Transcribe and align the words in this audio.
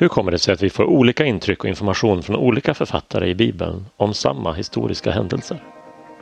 Hur 0.00 0.08
kommer 0.08 0.32
det 0.32 0.38
sig 0.38 0.54
att 0.54 0.62
vi 0.62 0.70
får 0.70 0.84
olika 0.84 1.24
intryck 1.24 1.64
och 1.64 1.68
information 1.68 2.22
från 2.22 2.36
olika 2.36 2.74
författare 2.74 3.28
i 3.30 3.34
Bibeln 3.34 3.86
om 3.96 4.14
samma 4.14 4.52
historiska 4.52 5.10
händelser? 5.10 5.62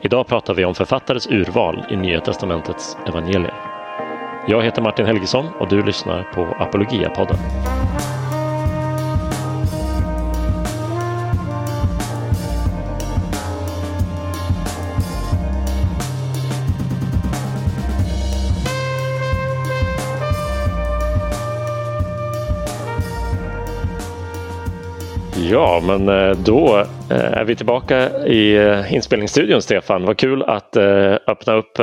Idag 0.01 0.27
pratar 0.27 0.53
vi 0.53 0.65
om 0.65 0.75
författares 0.75 1.27
urval 1.27 1.85
i 1.89 1.95
Nya 1.95 2.21
Testamentets 2.21 2.97
evangelier. 3.07 3.53
Jag 4.47 4.63
heter 4.63 4.81
Martin 4.81 5.05
Helgesson 5.05 5.45
och 5.59 5.69
du 5.69 5.83
lyssnar 5.83 6.23
på 6.23 6.41
Apologia-podden. 6.59 7.37
Ja, 25.49 25.81
men 25.83 26.09
eh, 26.09 26.37
då 26.37 26.77
eh, 27.09 27.33
är 27.33 27.43
vi 27.43 27.55
tillbaka 27.55 28.25
i 28.25 28.55
eh, 28.55 28.93
inspelningsstudion, 28.93 29.61
Stefan. 29.61 30.05
Vad 30.05 30.17
kul 30.17 30.43
att 30.43 30.77
öppna 31.27 31.53
upp 31.53 31.77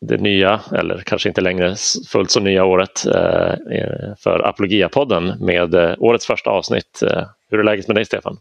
det 0.00 0.16
nya, 0.16 0.60
eller 0.74 1.02
kanske 1.06 1.28
inte 1.28 1.40
längre 1.40 1.74
fullt 2.08 2.30
så 2.30 2.40
nya 2.40 2.64
året 2.64 3.00
för 4.22 4.48
Apologia-podden 4.48 5.44
med 5.44 5.74
årets 5.98 6.26
första 6.26 6.50
avsnitt. 6.50 7.02
Hur 7.50 7.60
är 7.60 7.64
läget 7.64 7.88
med 7.88 7.96
dig, 7.96 8.04
Stefan? 8.04 8.36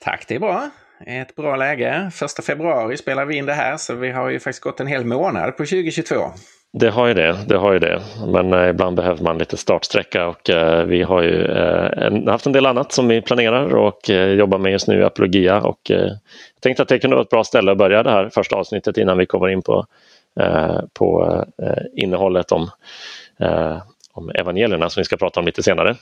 Tack, 0.00 0.24
det 0.28 0.34
är 0.34 0.38
bra. 0.38 0.70
Ett 1.06 1.36
bra 1.36 1.56
läge. 1.56 2.10
Första 2.14 2.42
februari 2.42 2.96
spelar 2.96 3.24
vi 3.24 3.36
in 3.36 3.46
det 3.46 3.52
här, 3.52 3.76
så 3.76 3.94
vi 3.94 4.10
har 4.10 4.30
ju 4.30 4.40
faktiskt 4.40 4.62
gått 4.62 4.80
en 4.80 4.86
hel 4.86 5.04
månad 5.04 5.56
på 5.56 5.64
2022. 5.64 6.14
Det 6.78 6.90
har 6.90 7.06
ju 7.06 7.14
det, 7.14 7.36
det 7.48 7.56
har 7.56 7.72
ju 7.72 7.78
det. 7.78 8.02
Men 8.26 8.52
eh, 8.52 8.68
ibland 8.68 8.96
behöver 8.96 9.24
man 9.24 9.38
lite 9.38 9.56
startsträcka 9.56 10.28
och 10.28 10.50
eh, 10.50 10.84
vi 10.84 11.02
har 11.02 11.22
ju 11.22 11.44
eh, 11.44 12.24
haft 12.26 12.46
en 12.46 12.52
del 12.52 12.66
annat 12.66 12.92
som 12.92 13.08
vi 13.08 13.20
planerar 13.20 13.74
och 13.74 14.10
eh, 14.10 14.28
jobbar 14.28 14.58
med 14.58 14.72
just 14.72 14.88
nu 14.88 15.00
i 15.00 15.04
Apologia 15.04 15.60
och 15.60 15.90
eh, 15.90 16.06
jag 16.54 16.60
tänkte 16.60 16.82
att 16.82 16.88
det 16.88 16.98
kunde 16.98 17.16
vara 17.16 17.24
ett 17.24 17.30
bra 17.30 17.44
ställe 17.44 17.72
att 17.72 17.78
börja 17.78 18.02
det 18.02 18.10
här 18.10 18.28
första 18.28 18.56
avsnittet 18.56 18.98
innan 18.98 19.18
vi 19.18 19.26
kommer 19.26 19.48
in 19.48 19.62
på, 19.62 19.86
eh, 20.40 20.80
på 20.98 21.36
eh, 21.62 22.02
innehållet 22.04 22.52
om, 22.52 22.70
eh, 23.40 23.78
om 24.12 24.30
evangelierna 24.30 24.90
som 24.90 25.00
vi 25.00 25.04
ska 25.04 25.16
prata 25.16 25.40
om 25.40 25.46
lite 25.46 25.62
senare. 25.62 25.96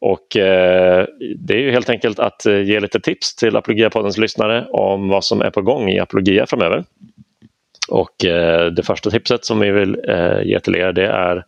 Och 0.00 0.36
eh, 0.36 1.06
det 1.36 1.54
är 1.54 1.60
ju 1.60 1.70
helt 1.70 1.90
enkelt 1.90 2.18
att 2.18 2.46
ge 2.46 2.80
lite 2.80 3.00
tips 3.00 3.36
till 3.36 3.56
Apologia-poddens 3.56 4.18
lyssnare 4.18 4.66
om 4.70 5.08
vad 5.08 5.24
som 5.24 5.40
är 5.40 5.50
på 5.50 5.62
gång 5.62 5.88
i 5.88 6.00
Apologia 6.00 6.46
framöver. 6.46 6.84
Och 7.90 8.24
eh, 8.24 8.66
det 8.66 8.82
första 8.82 9.10
tipset 9.10 9.44
som 9.44 9.60
vi 9.60 9.70
vill 9.70 10.00
eh, 10.08 10.42
ge 10.42 10.60
till 10.60 10.76
er 10.76 10.92
det 10.92 11.06
är 11.06 11.44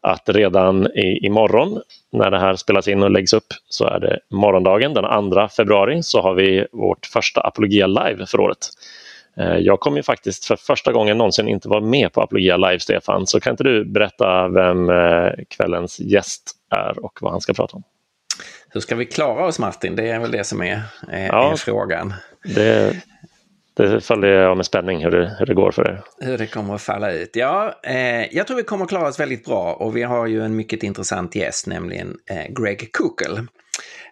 att 0.00 0.28
redan 0.28 0.86
i, 0.86 1.26
imorgon 1.26 1.80
när 2.12 2.30
det 2.30 2.38
här 2.38 2.56
spelas 2.56 2.88
in 2.88 3.02
och 3.02 3.10
läggs 3.10 3.32
upp 3.32 3.46
så 3.68 3.86
är 3.86 4.00
det 4.00 4.18
morgondagen 4.30 4.94
den 4.94 5.30
2 5.30 5.48
februari 5.48 6.02
så 6.02 6.20
har 6.22 6.34
vi 6.34 6.66
vårt 6.72 7.06
första 7.06 7.40
Apologia 7.40 7.86
Live 7.86 8.26
för 8.26 8.40
året. 8.40 8.58
Eh, 9.36 9.56
jag 9.56 9.80
kommer 9.80 9.96
ju 9.96 10.02
faktiskt 10.02 10.44
för 10.44 10.56
första 10.56 10.92
gången 10.92 11.18
någonsin 11.18 11.48
inte 11.48 11.68
vara 11.68 11.80
med 11.80 12.12
på 12.12 12.22
Apologia 12.22 12.56
Live, 12.56 12.80
Stefan. 12.80 13.26
Så 13.26 13.40
kan 13.40 13.50
inte 13.50 13.64
du 13.64 13.84
berätta 13.84 14.48
vem 14.48 14.90
kvällens 15.48 16.00
gäst 16.00 16.52
är 16.70 17.04
och 17.04 17.18
vad 17.20 17.32
han 17.32 17.40
ska 17.40 17.52
prata 17.52 17.76
om? 17.76 17.82
Hur 18.70 18.80
ska 18.80 18.94
vi 18.94 19.06
klara 19.06 19.46
oss 19.46 19.58
Martin? 19.58 19.96
Det 19.96 20.08
är 20.08 20.20
väl 20.20 20.30
det 20.30 20.44
som 20.44 20.62
är, 20.62 20.82
är, 21.08 21.26
ja, 21.26 21.52
är 21.52 21.56
frågan. 21.56 22.14
Det, 22.54 22.96
det 23.76 24.00
följer 24.00 24.30
jag 24.30 24.56
med 24.56 24.66
spänning 24.66 25.04
hur 25.04 25.10
det, 25.10 25.36
hur 25.38 25.46
det 25.46 25.54
går 25.54 25.70
för 25.70 25.88
er. 25.90 26.02
Hur 26.20 26.38
det 26.38 26.46
kommer 26.46 26.74
att 26.74 26.82
falla 26.82 27.12
ut. 27.12 27.30
Ja, 27.36 27.80
eh, 27.82 28.36
jag 28.36 28.46
tror 28.46 28.56
vi 28.56 28.62
kommer 28.62 28.84
att 28.84 28.88
klara 28.88 29.08
oss 29.08 29.20
väldigt 29.20 29.44
bra 29.44 29.74
och 29.74 29.96
vi 29.96 30.02
har 30.02 30.26
ju 30.26 30.42
en 30.42 30.56
mycket 30.56 30.82
intressant 30.82 31.34
gäst, 31.34 31.66
nämligen 31.66 32.16
eh, 32.30 32.62
Greg 32.62 32.92
Kukel. 32.92 33.46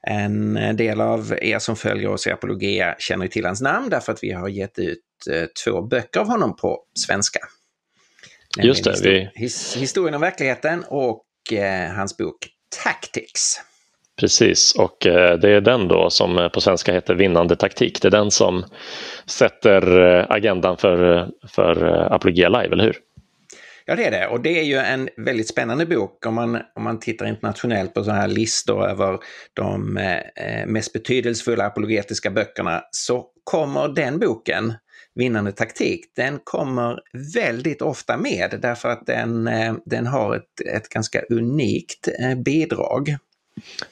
En 0.02 0.76
del 0.76 1.00
av 1.00 1.34
er 1.42 1.58
som 1.58 1.76
följer 1.76 2.08
oss 2.08 2.26
i 2.26 2.30
Apologia 2.30 2.94
känner 2.98 3.28
till 3.28 3.44
hans 3.44 3.60
namn 3.60 3.90
därför 3.90 4.12
att 4.12 4.22
vi 4.22 4.32
har 4.32 4.48
gett 4.48 4.78
ut 4.78 5.00
eh, 5.30 5.44
två 5.64 5.82
böcker 5.82 6.20
av 6.20 6.26
honom 6.26 6.56
på 6.56 6.78
svenska. 7.06 7.40
Just 8.62 8.84
det. 8.84 8.90
Histor 8.90 9.10
vi... 9.10 9.30
his 9.34 9.76
historien 9.76 10.14
om 10.14 10.20
verkligheten 10.20 10.84
och 10.88 11.24
eh, 11.52 11.90
hans 11.90 12.16
bok 12.16 12.36
Tactics. 12.84 13.60
Precis, 14.16 14.74
och 14.74 15.06
eh, 15.06 15.38
det 15.38 15.50
är 15.50 15.60
den 15.60 15.88
då 15.88 16.10
som 16.10 16.38
eh, 16.38 16.48
på 16.48 16.60
svenska 16.60 16.92
heter 16.92 17.14
Vinnande 17.14 17.56
taktik. 17.56 18.02
Det 18.02 18.08
är 18.08 18.10
den 18.10 18.30
som 18.30 18.64
sätter 19.26 20.00
eh, 20.18 20.26
agendan 20.28 20.76
för, 20.76 21.28
för 21.48 21.84
Apologia 22.12 22.48
Live, 22.48 22.72
eller 22.72 22.84
hur? 22.84 22.96
Ja, 23.86 23.96
det 23.96 24.04
är 24.04 24.10
det. 24.10 24.26
Och 24.26 24.40
det 24.40 24.58
är 24.58 24.62
ju 24.62 24.76
en 24.76 25.08
väldigt 25.16 25.48
spännande 25.48 25.86
bok 25.86 26.26
om 26.26 26.34
man, 26.34 26.58
om 26.74 26.82
man 26.82 27.00
tittar 27.00 27.26
internationellt 27.26 27.94
på 27.94 28.04
sådana 28.04 28.20
här 28.20 28.28
listor 28.28 28.88
över 28.88 29.18
de 29.54 29.98
mest 30.66 30.92
betydelsefulla 30.92 31.66
apologetiska 31.66 32.30
böckerna 32.30 32.82
så 32.90 33.26
kommer 33.44 33.88
den 33.88 34.18
boken, 34.18 34.72
Vinnande 35.14 35.52
taktik, 35.52 36.00
den 36.16 36.38
kommer 36.44 37.00
väldigt 37.34 37.82
ofta 37.82 38.16
med 38.16 38.58
därför 38.62 38.88
att 38.88 39.06
den, 39.06 39.50
den 39.84 40.06
har 40.06 40.36
ett, 40.36 40.60
ett 40.74 40.88
ganska 40.88 41.20
unikt 41.30 42.08
bidrag. 42.44 43.16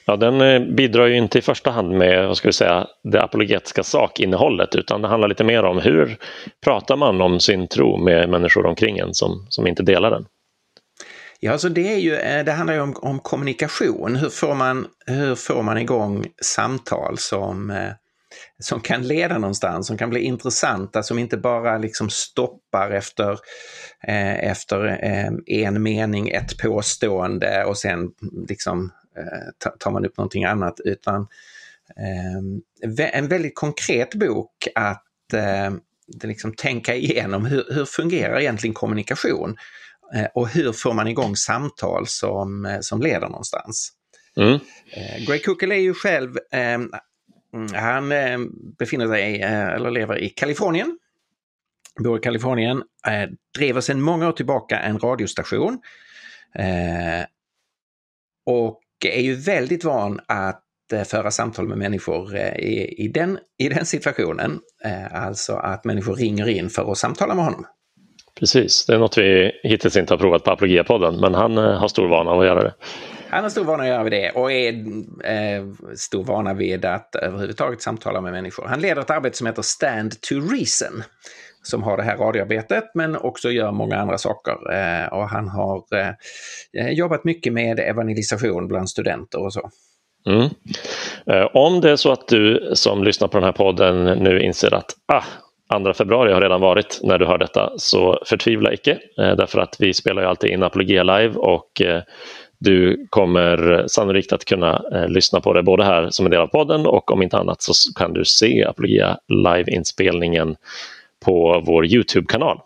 Ja, 0.05 0.15
den 0.15 0.41
eh, 0.41 0.59
bidrar 0.59 1.07
ju 1.07 1.17
inte 1.17 1.39
i 1.39 1.41
första 1.41 1.71
hand 1.71 1.91
med 1.91 2.27
vad 2.27 2.37
ska 2.37 2.47
vi 2.47 2.53
säga, 2.53 2.87
det 3.03 3.21
apologetiska 3.21 3.83
sakinnehållet 3.83 4.75
utan 4.75 5.01
det 5.01 5.07
handlar 5.07 5.27
lite 5.27 5.43
mer 5.43 5.63
om 5.63 5.79
hur 5.79 6.17
pratar 6.63 6.95
man 6.95 7.21
om 7.21 7.39
sin 7.39 7.67
tro 7.67 7.97
med 7.97 8.29
människor 8.29 8.65
omkring 8.65 8.97
en 8.97 9.13
som, 9.13 9.45
som 9.49 9.67
inte 9.67 9.83
delar 9.83 10.11
den. 10.11 10.25
Ja, 11.39 11.51
alltså 11.51 11.69
det, 11.69 11.93
är 11.93 11.97
ju, 11.97 12.15
eh, 12.15 12.45
det 12.45 12.51
handlar 12.51 12.73
ju 12.73 12.81
om, 12.81 12.95
om 13.01 13.19
kommunikation. 13.19 14.15
Hur 14.15 14.29
får, 14.29 14.55
man, 14.55 14.87
hur 15.05 15.35
får 15.35 15.63
man 15.63 15.77
igång 15.77 16.25
samtal 16.41 17.17
som, 17.17 17.69
eh, 17.69 17.91
som 18.63 18.81
kan 18.81 19.07
leda 19.07 19.37
någonstans, 19.37 19.87
som 19.87 19.97
kan 19.97 20.09
bli 20.09 20.19
intressanta, 20.19 21.03
som 21.03 21.19
inte 21.19 21.37
bara 21.37 21.77
liksom 21.77 22.09
stoppar 22.09 22.91
efter, 22.91 23.31
eh, 24.07 24.49
efter 24.49 24.85
eh, 24.85 25.63
en 25.65 25.83
mening, 25.83 26.29
ett 26.29 26.57
påstående 26.57 27.65
och 27.65 27.77
sen 27.77 28.09
liksom 28.47 28.91
tar 29.79 29.91
man 29.91 30.05
upp 30.05 30.17
någonting 30.17 30.43
annat 30.43 30.79
utan 30.85 31.27
ehm, 31.97 32.61
en 32.97 33.27
väldigt 33.27 33.55
konkret 33.55 34.15
bok 34.15 34.67
att 34.75 35.33
eh, 35.33 35.73
liksom 36.23 36.53
tänka 36.53 36.95
igenom 36.95 37.45
hur, 37.45 37.65
hur 37.73 37.85
fungerar 37.85 38.39
egentligen 38.39 38.73
kommunikation 38.73 39.57
eh, 40.15 40.27
och 40.33 40.47
hur 40.47 40.71
får 40.71 40.93
man 40.93 41.07
igång 41.07 41.35
samtal 41.35 42.07
som, 42.07 42.77
som 42.81 43.01
leder 43.01 43.27
någonstans. 43.29 43.91
Mm. 44.37 44.59
Greg 45.27 45.43
Kuckel 45.43 45.71
är 45.71 45.75
ju 45.75 45.93
själv, 45.93 46.37
ehm, 46.51 46.89
han 47.73 48.09
befinner 48.79 49.07
sig 49.07 49.41
eller 49.41 49.91
lever 49.91 50.17
i 50.17 50.29
Kalifornien 50.29 50.97
bor 51.99 52.17
i 52.17 52.21
Kalifornien, 52.21 52.83
driver 53.57 53.81
sedan 53.81 54.01
många 54.01 54.27
år 54.27 54.31
tillbaka 54.31 54.79
en 54.79 54.99
radiostation. 54.99 55.79
och 58.45 58.82
är 59.05 59.21
ju 59.21 59.35
väldigt 59.35 59.83
van 59.83 60.19
att 60.27 60.63
eh, 60.93 61.03
föra 61.03 61.31
samtal 61.31 61.67
med 61.67 61.77
människor 61.77 62.35
eh, 62.35 62.55
i, 62.55 62.95
i, 62.97 63.07
den, 63.07 63.39
i 63.57 63.69
den 63.69 63.85
situationen. 63.85 64.59
Eh, 64.85 65.23
alltså 65.25 65.53
att 65.53 65.85
människor 65.85 66.15
ringer 66.15 66.49
in 66.49 66.69
för 66.69 66.91
att 66.91 66.97
samtala 66.97 67.35
med 67.35 67.45
honom. 67.45 67.65
Precis, 68.39 68.85
det 68.85 68.93
är 68.93 68.99
något 68.99 69.17
vi 69.17 69.51
hittills 69.63 69.97
inte 69.97 70.13
har 70.13 70.19
provat 70.19 70.43
på 70.43 70.51
Apologia-podden, 70.51 71.21
men 71.21 71.33
han 71.33 71.57
har 71.57 71.87
stor 71.87 72.07
vana 72.07 72.31
av 72.31 72.39
att 72.39 72.45
göra 72.45 72.63
det. 72.63 72.73
Han 73.29 73.43
har 73.43 73.49
stor 73.49 73.63
vana 73.63 73.83
att 73.83 73.89
göra 73.89 74.09
det 74.09 74.31
och 74.31 74.51
är 74.51 74.73
eh, 75.23 75.65
stor 75.95 76.23
vana 76.23 76.53
vid 76.53 76.85
att 76.85 77.15
överhuvudtaget 77.15 77.81
samtala 77.81 78.21
med 78.21 78.31
människor. 78.31 78.65
Han 78.67 78.81
leder 78.81 79.01
ett 79.01 79.09
arbete 79.09 79.37
som 79.37 79.47
heter 79.47 79.61
Stand 79.61 80.21
to 80.21 80.35
Reason 80.35 81.03
som 81.63 81.83
har 81.83 81.97
det 81.97 82.03
här 82.03 82.17
radioarbetet 82.17 82.83
men 82.93 83.15
också 83.15 83.49
gör 83.51 83.71
många 83.71 83.97
andra 83.97 84.17
saker. 84.17 84.73
Eh, 84.73 85.07
och 85.07 85.29
han 85.29 85.47
har 85.47 85.83
eh, 85.95 86.09
eh, 86.77 86.89
jobbat 86.91 87.23
mycket 87.23 87.53
med 87.53 87.79
evangelisation 87.79 88.67
bland 88.67 88.89
studenter 88.89 89.43
och 89.43 89.53
så. 89.53 89.69
Mm. 90.25 90.49
Eh, 91.25 91.49
om 91.53 91.81
det 91.81 91.91
är 91.91 91.95
så 91.95 92.11
att 92.11 92.27
du 92.27 92.71
som 92.73 93.03
lyssnar 93.03 93.27
på 93.27 93.37
den 93.37 93.45
här 93.45 93.51
podden 93.51 94.03
nu 94.03 94.41
inser 94.41 94.73
att 94.73 94.91
ah, 95.13 95.23
2 95.79 95.93
februari 95.93 96.33
har 96.33 96.41
redan 96.41 96.61
varit 96.61 96.99
när 97.03 97.17
du 97.17 97.25
hör 97.25 97.37
detta, 97.37 97.73
så 97.77 98.23
förtvivla 98.25 98.73
icke. 98.73 98.91
Eh, 98.91 99.35
därför 99.35 99.59
att 99.59 99.75
vi 99.79 99.93
spelar 99.93 100.21
ju 100.21 100.27
alltid 100.27 100.49
in 100.49 100.63
Apologia 100.63 101.03
live 101.03 101.35
och 101.35 101.81
eh, 101.81 102.01
du 102.59 103.07
kommer 103.09 103.83
sannolikt 103.87 104.33
att 104.33 104.45
kunna 104.45 104.81
lyssna 105.07 105.41
på 105.41 105.53
det 105.53 105.63
både 105.63 105.83
här 105.83 106.09
som 106.09 106.25
en 106.25 106.31
del 106.31 106.41
av 106.41 106.47
podden 106.47 106.85
och 106.85 107.11
om 107.11 107.21
inte 107.21 107.37
annat 107.37 107.61
så 107.61 107.93
kan 107.95 108.13
du 108.13 108.25
se 108.25 108.65
Apologia 108.65 109.17
live-inspelningen 109.27 110.55
på 111.23 111.63
vår 111.65 111.85
Youtube-kanal. 111.85 112.59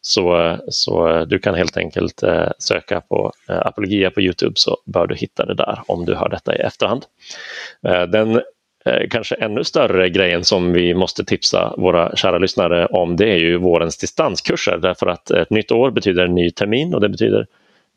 Så, 0.00 0.56
så 0.68 1.24
du 1.24 1.38
kan 1.38 1.54
helt 1.54 1.76
enkelt 1.76 2.22
eh, 2.22 2.48
söka 2.58 3.00
på 3.00 3.32
eh, 3.48 3.58
Apologia 3.58 4.10
på 4.10 4.20
Youtube 4.20 4.52
så 4.56 4.76
bör 4.84 5.06
du 5.06 5.14
hitta 5.14 5.46
det 5.46 5.54
där 5.54 5.80
om 5.86 6.04
du 6.04 6.14
hör 6.14 6.28
detta 6.28 6.56
i 6.56 6.58
efterhand. 6.58 7.04
Eh, 7.86 8.02
den 8.02 8.36
eh, 8.84 9.08
kanske 9.10 9.34
ännu 9.34 9.64
större 9.64 10.08
grejen 10.08 10.44
som 10.44 10.72
vi 10.72 10.94
måste 10.94 11.24
tipsa 11.24 11.74
våra 11.76 12.16
kära 12.16 12.38
lyssnare 12.38 12.86
om 12.86 13.16
det 13.16 13.30
är 13.30 13.38
ju 13.38 13.56
vårens 13.56 13.98
distanskurser 13.98 14.78
därför 14.82 15.06
att 15.06 15.30
ett 15.30 15.50
nytt 15.50 15.72
år 15.72 15.90
betyder 15.90 16.24
en 16.24 16.34
ny 16.34 16.50
termin 16.50 16.94
och 16.94 17.00
det 17.00 17.08
betyder 17.08 17.46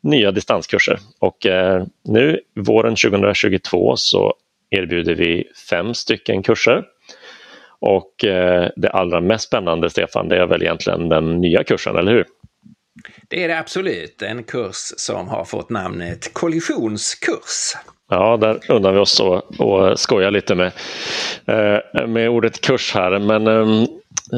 nya 0.00 0.30
distanskurser. 0.30 0.98
Och 1.18 1.46
eh, 1.46 1.84
nu 2.04 2.40
våren 2.54 2.96
2022 2.96 3.96
så 3.96 4.34
erbjuder 4.70 5.14
vi 5.14 5.44
fem 5.70 5.94
stycken 5.94 6.42
kurser. 6.42 6.84
Och 7.80 8.14
det 8.76 8.90
allra 8.92 9.20
mest 9.20 9.44
spännande, 9.44 9.90
Stefan, 9.90 10.28
det 10.28 10.36
är 10.36 10.46
väl 10.46 10.62
egentligen 10.62 11.08
den 11.08 11.40
nya 11.40 11.64
kursen, 11.64 11.96
eller 11.96 12.12
hur? 12.12 12.24
Det 13.28 13.44
är 13.44 13.48
det 13.48 13.58
absolut. 13.58 14.22
En 14.22 14.44
kurs 14.44 14.92
som 14.96 15.28
har 15.28 15.44
fått 15.44 15.70
namnet 15.70 16.34
kollisionskurs. 16.34 17.74
Ja, 18.10 18.36
där 18.36 18.58
undrar 18.68 18.92
vi 18.92 18.98
oss 18.98 19.20
att 19.20 20.00
skoja 20.00 20.30
lite 20.30 20.54
med, 20.54 20.72
eh, 21.46 22.06
med 22.06 22.28
ordet 22.28 22.60
kurs 22.60 22.94
här. 22.94 23.18
Men 23.18 23.46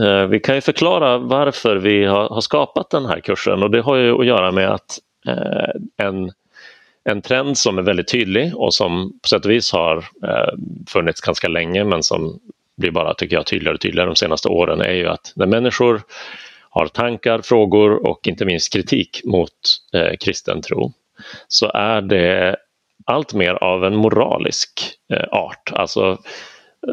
eh, 0.04 0.26
vi 0.26 0.40
kan 0.40 0.54
ju 0.54 0.60
förklara 0.60 1.18
varför 1.18 1.76
vi 1.76 2.04
har 2.04 2.40
skapat 2.40 2.90
den 2.90 3.06
här 3.06 3.20
kursen 3.20 3.62
och 3.62 3.70
det 3.70 3.80
har 3.80 3.96
ju 3.96 4.20
att 4.20 4.26
göra 4.26 4.52
med 4.52 4.70
att 4.70 4.98
eh, 5.26 6.06
en, 6.06 6.32
en 7.04 7.22
trend 7.22 7.58
som 7.58 7.78
är 7.78 7.82
väldigt 7.82 8.08
tydlig 8.08 8.56
och 8.56 8.74
som 8.74 9.12
på 9.22 9.28
sätt 9.28 9.44
och 9.44 9.50
vis 9.50 9.72
har 9.72 10.04
funnits 10.88 11.20
ganska 11.20 11.48
länge 11.48 11.84
men 11.84 12.02
som 12.02 12.40
blir 12.80 12.90
bara 12.90 13.14
tycker 13.14 13.36
jag 13.36 13.46
tydligare 13.46 13.74
och 13.74 13.80
tydligare 13.80 14.08
de 14.08 14.16
senaste 14.16 14.48
åren 14.48 14.80
är 14.80 14.94
ju 14.94 15.06
att 15.06 15.32
när 15.36 15.46
människor 15.46 16.02
har 16.70 16.86
tankar, 16.86 17.40
frågor 17.42 18.06
och 18.06 18.28
inte 18.28 18.44
minst 18.44 18.72
kritik 18.72 19.20
mot 19.24 19.52
eh, 19.94 20.16
kristen 20.20 20.62
tro 20.62 20.92
så 21.48 21.70
är 21.74 22.00
det 22.00 22.56
allt 23.04 23.34
mer 23.34 23.54
av 23.54 23.84
en 23.84 23.96
moralisk 23.96 24.70
eh, 25.12 25.28
art. 25.30 25.72
Alltså, 25.72 26.18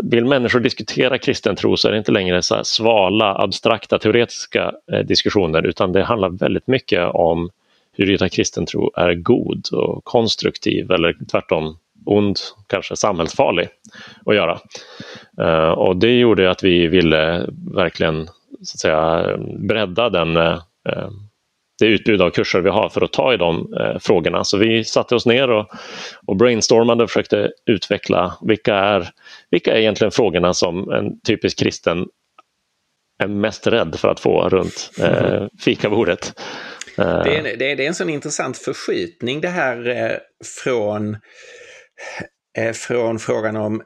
vill 0.03 0.25
människor 0.25 0.59
diskutera 0.59 1.17
kristen 1.17 1.55
tro 1.55 1.77
så 1.77 1.87
är 1.87 1.91
det 1.91 1.97
inte 1.97 2.11
längre 2.11 2.41
så 2.41 2.63
svala, 2.63 3.35
abstrakta, 3.35 3.99
teoretiska 3.99 4.71
eh, 4.91 4.99
diskussioner 4.99 5.65
utan 5.67 5.91
det 5.91 6.03
handlar 6.03 6.29
väldigt 6.29 6.67
mycket 6.67 7.09
om 7.13 7.49
huruvida 7.93 8.29
kristen 8.29 8.65
tro 8.65 8.91
är 8.95 9.13
god 9.13 9.67
och 9.73 10.03
konstruktiv 10.03 10.91
eller 10.91 11.15
tvärtom 11.31 11.77
ond, 12.07 12.37
kanske 12.67 12.95
samhällsfarlig 12.95 13.69
att 14.25 14.35
göra. 14.35 14.59
Uh, 15.41 15.69
och 15.69 15.97
det 15.97 16.19
gjorde 16.19 16.51
att 16.51 16.63
vi 16.63 16.87
ville 16.87 17.49
verkligen 17.75 18.27
så 18.61 18.75
att 18.75 18.79
säga, 18.79 19.37
bredda 19.67 20.09
den, 20.09 20.37
uh, 20.37 20.59
det 21.79 21.85
utbud 21.85 22.21
av 22.21 22.29
kurser 22.29 22.61
vi 22.61 22.69
har 22.69 22.89
för 22.89 23.01
att 23.01 23.13
ta 23.13 23.33
i 23.33 23.37
de 23.37 23.73
frågorna. 24.01 24.43
Så 24.43 24.57
vi 24.57 24.83
satte 24.83 25.15
oss 25.15 25.25
ner 25.25 25.49
och, 25.49 25.71
och 26.25 26.35
brainstormade 26.35 27.03
och 27.03 27.09
försökte 27.09 27.51
utveckla 27.65 28.37
vilka 28.41 28.75
är, 28.75 29.09
vilka 29.49 29.73
är 29.73 29.79
egentligen 29.79 30.11
frågorna 30.11 30.53
som 30.53 30.91
en 30.91 31.19
typisk 31.19 31.59
kristen 31.59 32.07
är 33.19 33.27
mest 33.27 33.67
rädd 33.67 33.95
för 33.99 34.07
att 34.07 34.19
få 34.19 34.49
runt 34.49 34.91
eh, 34.99 35.45
fikabordet. 35.59 36.39
Det 36.95 37.03
är, 37.03 37.57
det, 37.57 37.71
är, 37.71 37.75
det 37.75 37.83
är 37.83 37.87
en 37.87 37.95
sån 37.95 38.09
intressant 38.09 38.57
förskjutning 38.57 39.41
det 39.41 39.47
här 39.47 39.87
eh, 39.89 40.17
från 40.63 41.09
Eh, 41.09 41.19
Eh, 42.57 42.73
från 42.73 43.19
frågan 43.19 43.55
om 43.55 43.83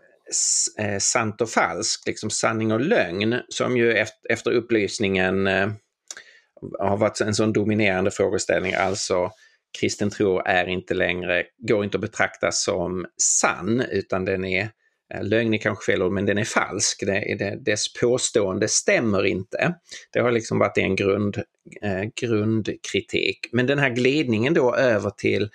eh, 0.79 0.97
sant 0.99 1.41
och 1.41 1.49
falskt, 1.49 2.07
liksom 2.07 2.29
sanning 2.29 2.71
och 2.71 2.81
lögn, 2.81 3.39
som 3.49 3.77
ju 3.77 4.05
efter 4.29 4.51
upplysningen 4.51 5.47
eh, 5.47 5.69
har 6.79 6.97
varit 6.97 7.21
en 7.21 7.35
sån 7.35 7.53
dominerande 7.53 8.11
frågeställning. 8.11 8.73
Alltså 8.73 9.31
kristen 9.79 10.09
tro 10.09 10.39
är 10.39 10.65
inte 10.65 10.93
längre, 10.93 11.43
går 11.57 11.83
inte 11.83 11.97
att 11.97 12.01
betrakta 12.01 12.51
som 12.51 13.05
sann 13.21 13.81
utan 13.81 14.25
den 14.25 14.45
är, 14.45 14.69
lögn 15.21 15.53
är 15.53 15.57
kanske 15.57 15.91
fel 15.91 16.01
ord, 16.01 16.11
men 16.11 16.25
den 16.25 16.37
är 16.37 16.43
falsk. 16.43 17.03
Det, 17.05 17.35
det, 17.39 17.57
dess 17.65 17.93
påstående 17.93 18.67
stämmer 18.67 19.25
inte. 19.25 19.75
Det 20.13 20.19
har 20.19 20.31
liksom 20.31 20.59
varit 20.59 20.77
en 20.77 20.95
grund, 20.95 21.37
eh, 21.81 22.03
grundkritik. 22.21 23.39
Men 23.51 23.67
den 23.67 23.79
här 23.79 23.89
glidningen 23.89 24.53
då 24.53 24.75
över 24.75 25.09
till 25.09 25.49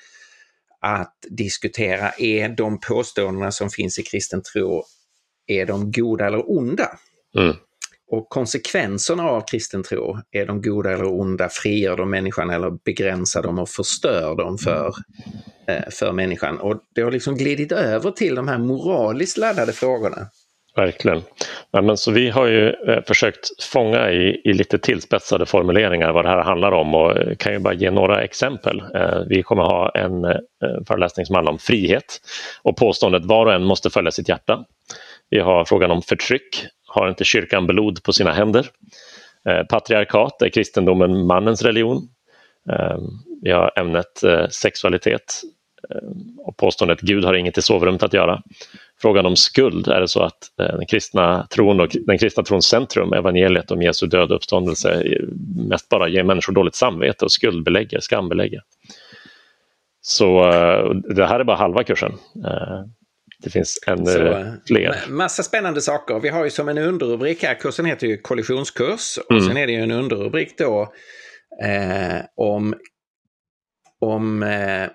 att 0.80 1.14
diskutera, 1.30 2.10
är 2.10 2.48
de 2.48 2.80
påståendena 2.80 3.52
som 3.52 3.70
finns 3.70 3.98
i 3.98 4.02
kristen 4.02 4.42
tro, 4.42 4.84
är 5.46 5.66
de 5.66 5.92
goda 5.92 6.26
eller 6.26 6.50
onda? 6.50 6.98
Mm. 7.38 7.56
Och 8.10 8.28
konsekvenserna 8.28 9.22
av 9.22 9.40
kristen 9.40 9.82
tro, 9.82 10.18
är 10.30 10.46
de 10.46 10.62
goda 10.62 10.92
eller 10.92 11.20
onda? 11.20 11.48
Frigör 11.48 11.96
de 11.96 12.10
människan 12.10 12.50
eller 12.50 12.70
begränsar 12.84 13.42
de 13.42 13.58
och 13.58 13.68
förstör 13.68 14.36
dem 14.36 14.58
för, 14.58 14.94
eh, 15.68 15.90
för 15.90 16.12
människan? 16.12 16.58
Och 16.58 16.80
det 16.94 17.02
har 17.02 17.10
liksom 17.10 17.36
glidit 17.36 17.72
över 17.72 18.10
till 18.10 18.34
de 18.34 18.48
här 18.48 18.58
moraliskt 18.58 19.36
laddade 19.36 19.72
frågorna. 19.72 20.30
Verkligen. 20.76 21.22
Ja, 21.70 21.82
men 21.82 21.96
så 21.96 22.10
vi 22.10 22.30
har 22.30 22.46
ju 22.46 22.68
eh, 22.68 23.02
försökt 23.06 23.62
fånga 23.62 24.10
i, 24.10 24.40
i, 24.44 24.52
lite 24.52 24.78
tillspetsade 24.78 25.46
formuleringar 25.46 26.12
vad 26.12 26.24
det 26.24 26.28
här 26.28 26.42
handlar 26.42 26.72
om 26.72 26.94
och 26.94 27.16
eh, 27.16 27.36
kan 27.36 27.52
ju 27.52 27.58
bara 27.58 27.74
ge 27.74 27.90
några 27.90 28.22
exempel. 28.22 28.82
Eh, 28.94 29.20
vi 29.28 29.42
kommer 29.42 29.62
ha 29.62 29.90
en 29.90 30.24
eh, 30.24 30.38
föreläsning 30.88 31.26
som 31.26 31.34
handlar 31.34 31.52
om 31.52 31.58
frihet 31.58 32.20
och 32.62 32.76
påståendet 32.76 33.24
var 33.24 33.46
och 33.46 33.52
en 33.52 33.64
måste 33.64 33.90
följa 33.90 34.10
sitt 34.10 34.28
hjärta. 34.28 34.64
Vi 35.30 35.38
har 35.38 35.64
frågan 35.64 35.90
om 35.90 36.02
förtryck. 36.02 36.66
Har 36.86 37.08
inte 37.08 37.24
kyrkan 37.24 37.66
blod 37.66 38.02
på 38.02 38.12
sina 38.12 38.32
händer? 38.32 38.66
Eh, 39.48 39.62
patriarkat, 39.62 40.42
är 40.42 40.48
kristendomen 40.48 41.26
mannens 41.26 41.62
religion? 41.62 42.08
Eh, 42.70 42.98
vi 43.42 43.50
har 43.50 43.72
ämnet 43.76 44.22
sexualitet 44.50 45.42
och 46.38 46.56
påståendet 46.56 47.00
Gud 47.00 47.24
har 47.24 47.34
inget 47.34 47.58
i 47.58 47.62
sovrummet 47.62 48.02
att 48.02 48.12
göra 48.12 48.42
frågan 49.02 49.26
om 49.26 49.36
skuld. 49.36 49.88
Är 49.88 50.00
det 50.00 50.08
så 50.08 50.22
att 50.22 50.60
eh, 50.60 50.76
den 50.76 50.86
kristna 50.86 51.46
tron 51.50 51.80
och 51.80 51.96
den 52.06 52.18
kristna 52.18 52.42
trons 52.42 52.66
centrum, 52.66 53.12
evangeliet 53.12 53.70
om 53.70 53.82
Jesu 53.82 54.06
död 54.06 54.30
och 54.30 54.36
uppståndelse, 54.36 55.02
mest 55.68 55.88
bara 55.88 56.08
ger 56.08 56.22
människor 56.22 56.52
dåligt 56.52 56.74
samvete 56.74 57.24
och 57.24 57.32
skuldbelägger, 57.32 58.00
skambelägger. 58.00 58.60
Så 60.00 60.48
eh, 60.48 60.90
det 60.90 61.26
här 61.26 61.40
är 61.40 61.44
bara 61.44 61.56
halva 61.56 61.84
kursen. 61.84 62.12
Eh, 62.44 62.84
det 63.38 63.50
finns 63.50 63.78
ännu 63.86 64.06
så, 64.06 64.54
fler. 64.66 64.96
Massa 65.08 65.42
spännande 65.42 65.80
saker. 65.80 66.20
Vi 66.20 66.28
har 66.28 66.44
ju 66.44 66.50
som 66.50 66.68
en 66.68 66.78
underrubrik 66.78 67.42
här, 67.42 67.54
kursen 67.54 67.84
heter 67.84 68.06
ju 68.06 68.16
kollisionskurs 68.16 69.18
och 69.18 69.30
mm. 69.30 69.44
sen 69.44 69.56
är 69.56 69.66
det 69.66 69.72
ju 69.72 69.80
en 69.80 69.90
underrubrik 69.90 70.58
då 70.58 70.92
eh, 71.62 72.20
om, 72.36 72.74
om 74.00 74.42
eh, 74.42 74.88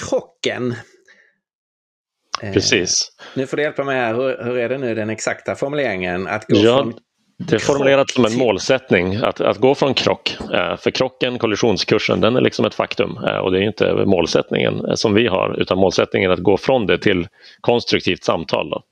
krocken 0.00 0.74
Eh, 2.42 2.52
Precis. 2.52 3.08
nu 3.34 3.46
får 3.46 3.56
du 3.56 3.62
hjälpa 3.62 3.84
mig 3.84 3.96
här, 3.96 4.14
hur, 4.14 4.44
hur, 4.44 4.58
är 4.58 4.68
det 4.68 4.78
nu 4.78 4.94
den 4.94 5.10
exakta 5.10 5.54
formuleringen? 5.54 6.26
Att 6.26 6.46
gå 6.46 6.56
ja, 6.56 6.76
från 6.76 6.94
det 7.38 7.54
är 7.54 7.58
formulerat 7.58 8.10
som 8.10 8.24
en 8.24 8.38
målsättning 8.38 9.16
att, 9.16 9.40
att 9.40 9.58
gå 9.58 9.74
från 9.74 9.94
krock. 9.94 10.36
Eh, 10.54 10.76
för 10.76 10.90
krocken, 10.90 11.38
kollisionskursen, 11.38 12.20
den 12.20 12.36
är 12.36 12.40
liksom 12.40 12.64
ett 12.64 12.74
faktum 12.74 13.18
eh, 13.28 13.36
och 13.36 13.52
det 13.52 13.58
är 13.58 13.62
inte 13.62 14.04
målsättningen 14.06 14.96
som 14.96 15.14
vi 15.14 15.26
har 15.26 15.60
utan 15.60 15.78
målsättningen 15.78 16.30
är 16.30 16.34
att 16.34 16.42
gå 16.42 16.56
från 16.56 16.86
det 16.86 16.98
till 16.98 17.28
konstruktivt 17.60 18.24
samtal. 18.24 18.70
Då. 18.70 18.82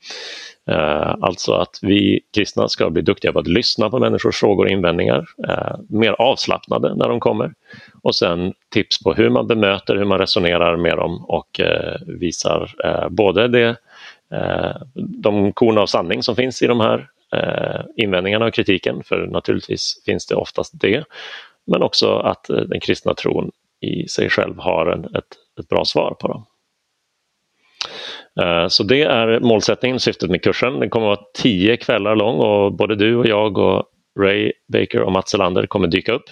Eh, 0.71 1.15
alltså 1.21 1.53
att 1.53 1.79
vi 1.83 2.21
kristna 2.35 2.69
ska 2.69 2.91
bli 2.91 3.03
duktiga 3.03 3.33
på 3.33 3.39
att 3.39 3.47
lyssna 3.47 3.91
på 3.91 3.99
människors 3.99 4.41
frågor 4.41 4.65
och 4.65 4.71
invändningar, 4.71 5.25
eh, 5.49 5.77
mer 5.89 6.13
avslappnade 6.13 6.95
när 6.95 7.09
de 7.09 7.21
kommer 7.21 7.55
och 8.03 8.15
sen 8.15 8.53
tips 8.71 9.03
på 9.03 9.13
hur 9.13 9.31
man 9.31 9.47
bemöter, 9.47 9.97
hur 9.97 10.05
man 10.05 10.19
resonerar 10.19 10.77
med 10.77 10.97
dem 10.97 11.25
och 11.25 11.61
eh, 11.61 11.97
visar 12.07 12.75
eh, 12.85 13.09
både 13.09 13.49
det, 13.49 13.77
eh, 14.33 14.77
de 14.95 15.53
korn 15.53 15.79
av 15.79 15.87
sanning 15.87 16.23
som 16.23 16.37
finns 16.37 16.63
i 16.63 16.67
de 16.67 16.81
här 16.81 17.09
eh, 17.33 17.85
invändningarna 17.97 18.47
och 18.47 18.55
kritiken, 18.55 19.03
för 19.05 19.27
naturligtvis 19.27 20.03
finns 20.05 20.27
det 20.27 20.35
oftast 20.35 20.81
det, 20.81 21.05
men 21.67 21.83
också 21.83 22.17
att 22.17 22.51
eh, 22.51 22.57
den 22.57 22.81
kristna 22.81 23.15
tron 23.15 23.51
i 23.81 24.09
sig 24.09 24.31
själv 24.31 24.59
har 24.59 24.87
en, 24.87 25.05
ett, 25.05 25.61
ett 25.61 25.69
bra 25.69 25.85
svar 25.85 26.17
på 26.21 26.29
dem. 26.29 26.45
Eh, 28.41 28.69
så 28.69 28.83
det 28.83 29.03
är 29.03 29.41
målsättningen, 29.41 30.01
syftet 30.01 30.31
med 30.31 30.43
kursen. 30.43 30.81
Den 30.81 30.91
kommer 30.91 31.13
att 31.13 31.19
vara 31.19 31.27
tio 31.35 31.77
kvällar 31.77 32.17
lång 32.17 32.39
och 32.39 32.73
både 32.73 32.97
du 32.97 33.17
och 33.17 33.27
jag 33.27 33.59
och 33.59 33.85
Ray 34.21 34.53
Baker 34.73 35.01
och 35.01 35.13
Mats 35.13 35.35
Elander 35.35 35.67
kommer 35.67 35.89
dyka 35.89 36.13
upp. 36.13 36.25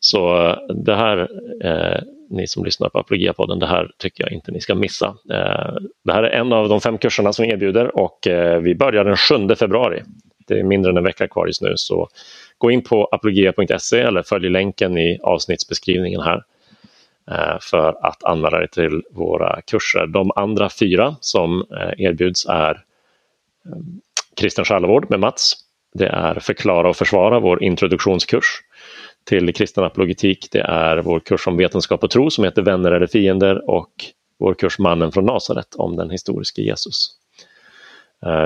Så 0.00 0.46
eh, 0.46 0.56
det 0.74 0.94
här, 0.94 1.28
eh, 1.64 2.02
ni 2.30 2.46
som 2.46 2.64
lyssnar 2.64 2.88
på 2.88 2.98
Apologia-podden, 2.98 3.58
det 3.58 3.66
här 3.66 3.90
tycker 3.98 4.24
jag 4.24 4.32
inte 4.32 4.52
ni 4.52 4.60
ska 4.60 4.74
missa. 4.74 5.06
Eh, 5.06 5.74
det 6.04 6.12
här 6.12 6.22
är 6.22 6.40
en 6.40 6.52
av 6.52 6.68
de 6.68 6.80
fem 6.80 6.98
kurserna 6.98 7.32
som 7.32 7.44
vi 7.44 7.52
erbjuder 7.52 7.96
och 7.96 8.26
eh, 8.26 8.60
vi 8.60 8.74
börjar 8.74 9.04
den 9.04 9.16
7 9.48 9.54
februari. 9.54 10.02
Det 10.46 10.58
är 10.58 10.62
mindre 10.62 10.90
än 10.90 10.96
en 10.96 11.04
vecka 11.04 11.28
kvar 11.28 11.46
just 11.46 11.62
nu 11.62 11.72
så 11.76 12.08
gå 12.58 12.70
in 12.70 12.82
på 12.82 13.04
apologia.se 13.04 14.00
eller 14.00 14.22
följ 14.22 14.48
länken 14.48 14.98
i 14.98 15.18
avsnittsbeskrivningen 15.22 16.20
här 16.20 16.42
Eh, 17.30 17.56
för 17.60 18.06
att 18.06 18.24
anmäla 18.24 18.58
dig 18.58 18.68
till 18.68 19.02
våra 19.10 19.60
kurser. 19.60 20.06
De 20.06 20.30
andra 20.36 20.68
fyra 20.70 21.16
som 21.20 21.60
eh, 21.60 22.06
erbjuds 22.06 22.46
är 22.46 22.70
eh, 22.70 23.72
Kristen 24.36 24.64
själavård 24.64 25.10
med 25.10 25.20
Mats 25.20 25.54
det 25.94 26.06
är 26.06 26.34
Förklara 26.40 26.88
och 26.88 26.96
försvara, 26.96 27.40
vår 27.40 27.62
introduktionskurs 27.62 28.44
till 29.28 29.54
kristen 29.54 29.84
apologetik. 29.84 30.48
Det 30.52 30.60
är 30.60 30.96
vår 30.96 31.20
kurs 31.20 31.46
om 31.46 31.56
vetenskap 31.56 32.04
och 32.04 32.10
tro 32.10 32.30
som 32.30 32.44
heter 32.44 32.62
Vänner 32.62 32.92
eller 32.92 33.06
fiender 33.06 33.70
och 33.70 33.90
vår 34.38 34.54
kurs 34.54 34.78
Mannen 34.78 35.12
från 35.12 35.24
Nasaret 35.24 35.74
om 35.74 35.96
den 35.96 36.10
historiske 36.10 36.62
Jesus. 36.62 37.16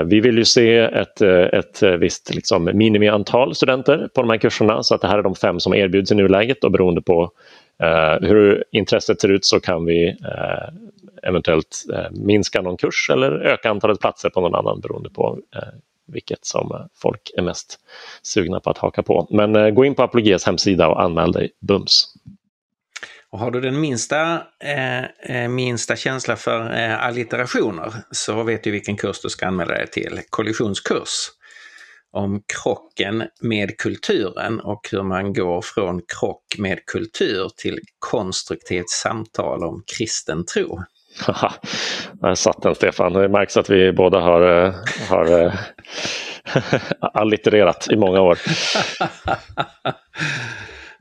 Vi 0.05 0.19
vill 0.19 0.37
ju 0.37 0.45
se 0.45 0.77
ett, 0.77 1.21
ett 1.21 1.83
visst 1.99 2.35
liksom 2.35 2.63
minimiantal 2.73 3.55
studenter 3.55 4.09
på 4.15 4.21
de 4.21 4.29
här 4.29 4.37
kurserna 4.37 4.83
så 4.83 4.95
att 4.95 5.01
det 5.01 5.07
här 5.07 5.17
är 5.17 5.23
de 5.23 5.35
fem 5.35 5.59
som 5.59 5.73
erbjuds 5.73 6.11
i 6.11 6.15
nuläget 6.15 6.63
och 6.63 6.71
beroende 6.71 7.01
på 7.01 7.31
Eh, 7.83 8.27
hur 8.27 8.63
intresset 8.71 9.21
ser 9.21 9.31
ut 9.31 9.45
så 9.45 9.59
kan 9.59 9.85
vi 9.85 10.07
eh, 10.07 11.29
eventuellt 11.29 11.85
eh, 11.93 12.11
minska 12.11 12.61
någon 12.61 12.77
kurs 12.77 13.09
eller 13.09 13.31
öka 13.31 13.69
antalet 13.69 13.99
platser 13.99 14.29
på 14.29 14.41
någon 14.41 14.55
annan 14.55 14.79
beroende 14.79 15.09
på 15.09 15.39
vilket 16.07 16.45
som 16.45 16.89
folk 16.95 17.31
är 17.37 17.41
mest 17.41 17.79
sugna 18.21 18.59
på 18.59 18.69
att 18.69 18.77
haka 18.77 19.03
på. 19.03 19.27
Men 19.29 19.75
gå 19.75 19.85
in 19.85 19.95
på 19.95 20.03
Apologias 20.03 20.45
hemsida 20.45 20.87
och 20.87 21.03
anmäl 21.03 21.31
dig 21.31 21.51
bums. 21.59 22.15
Och 23.35 23.39
har 23.39 23.51
du 23.51 23.61
den 23.61 23.79
minsta, 23.79 24.43
eh, 25.23 25.47
minsta 25.47 25.95
känsla 25.95 26.35
för 26.35 26.77
eh, 26.77 27.05
allitterationer 27.05 27.93
så 28.11 28.43
vet 28.43 28.63
du 28.63 28.71
vilken 28.71 28.97
kurs 28.97 29.21
du 29.21 29.29
ska 29.29 29.47
anmäla 29.47 29.73
dig 29.73 29.87
till. 29.87 30.19
Kollisionskurs 30.29 31.29
om 32.15 32.41
krocken 32.63 33.23
med 33.41 33.77
kulturen 33.77 34.59
och 34.59 34.87
hur 34.91 35.03
man 35.03 35.33
går 35.33 35.61
från 35.61 36.01
krock 36.19 36.55
med 36.57 36.85
kultur 36.85 37.49
till 37.57 37.79
konstruktivt 37.99 38.89
samtal 38.89 39.63
om 39.63 39.83
kristen 39.97 40.45
tro. 40.45 40.79
Där 42.13 42.35
satt 42.35 42.61
den 42.61 42.75
Stefan. 42.75 43.13
Det 43.13 43.29
märks 43.29 43.57
att 43.57 43.69
vi 43.69 43.91
båda 43.91 44.19
har, 44.19 44.65
eh, 44.65 44.73
har 45.09 45.45
eh, 45.45 45.53
allittererat 47.13 47.87
i 47.91 47.95
många 47.95 48.21
år. 48.21 48.39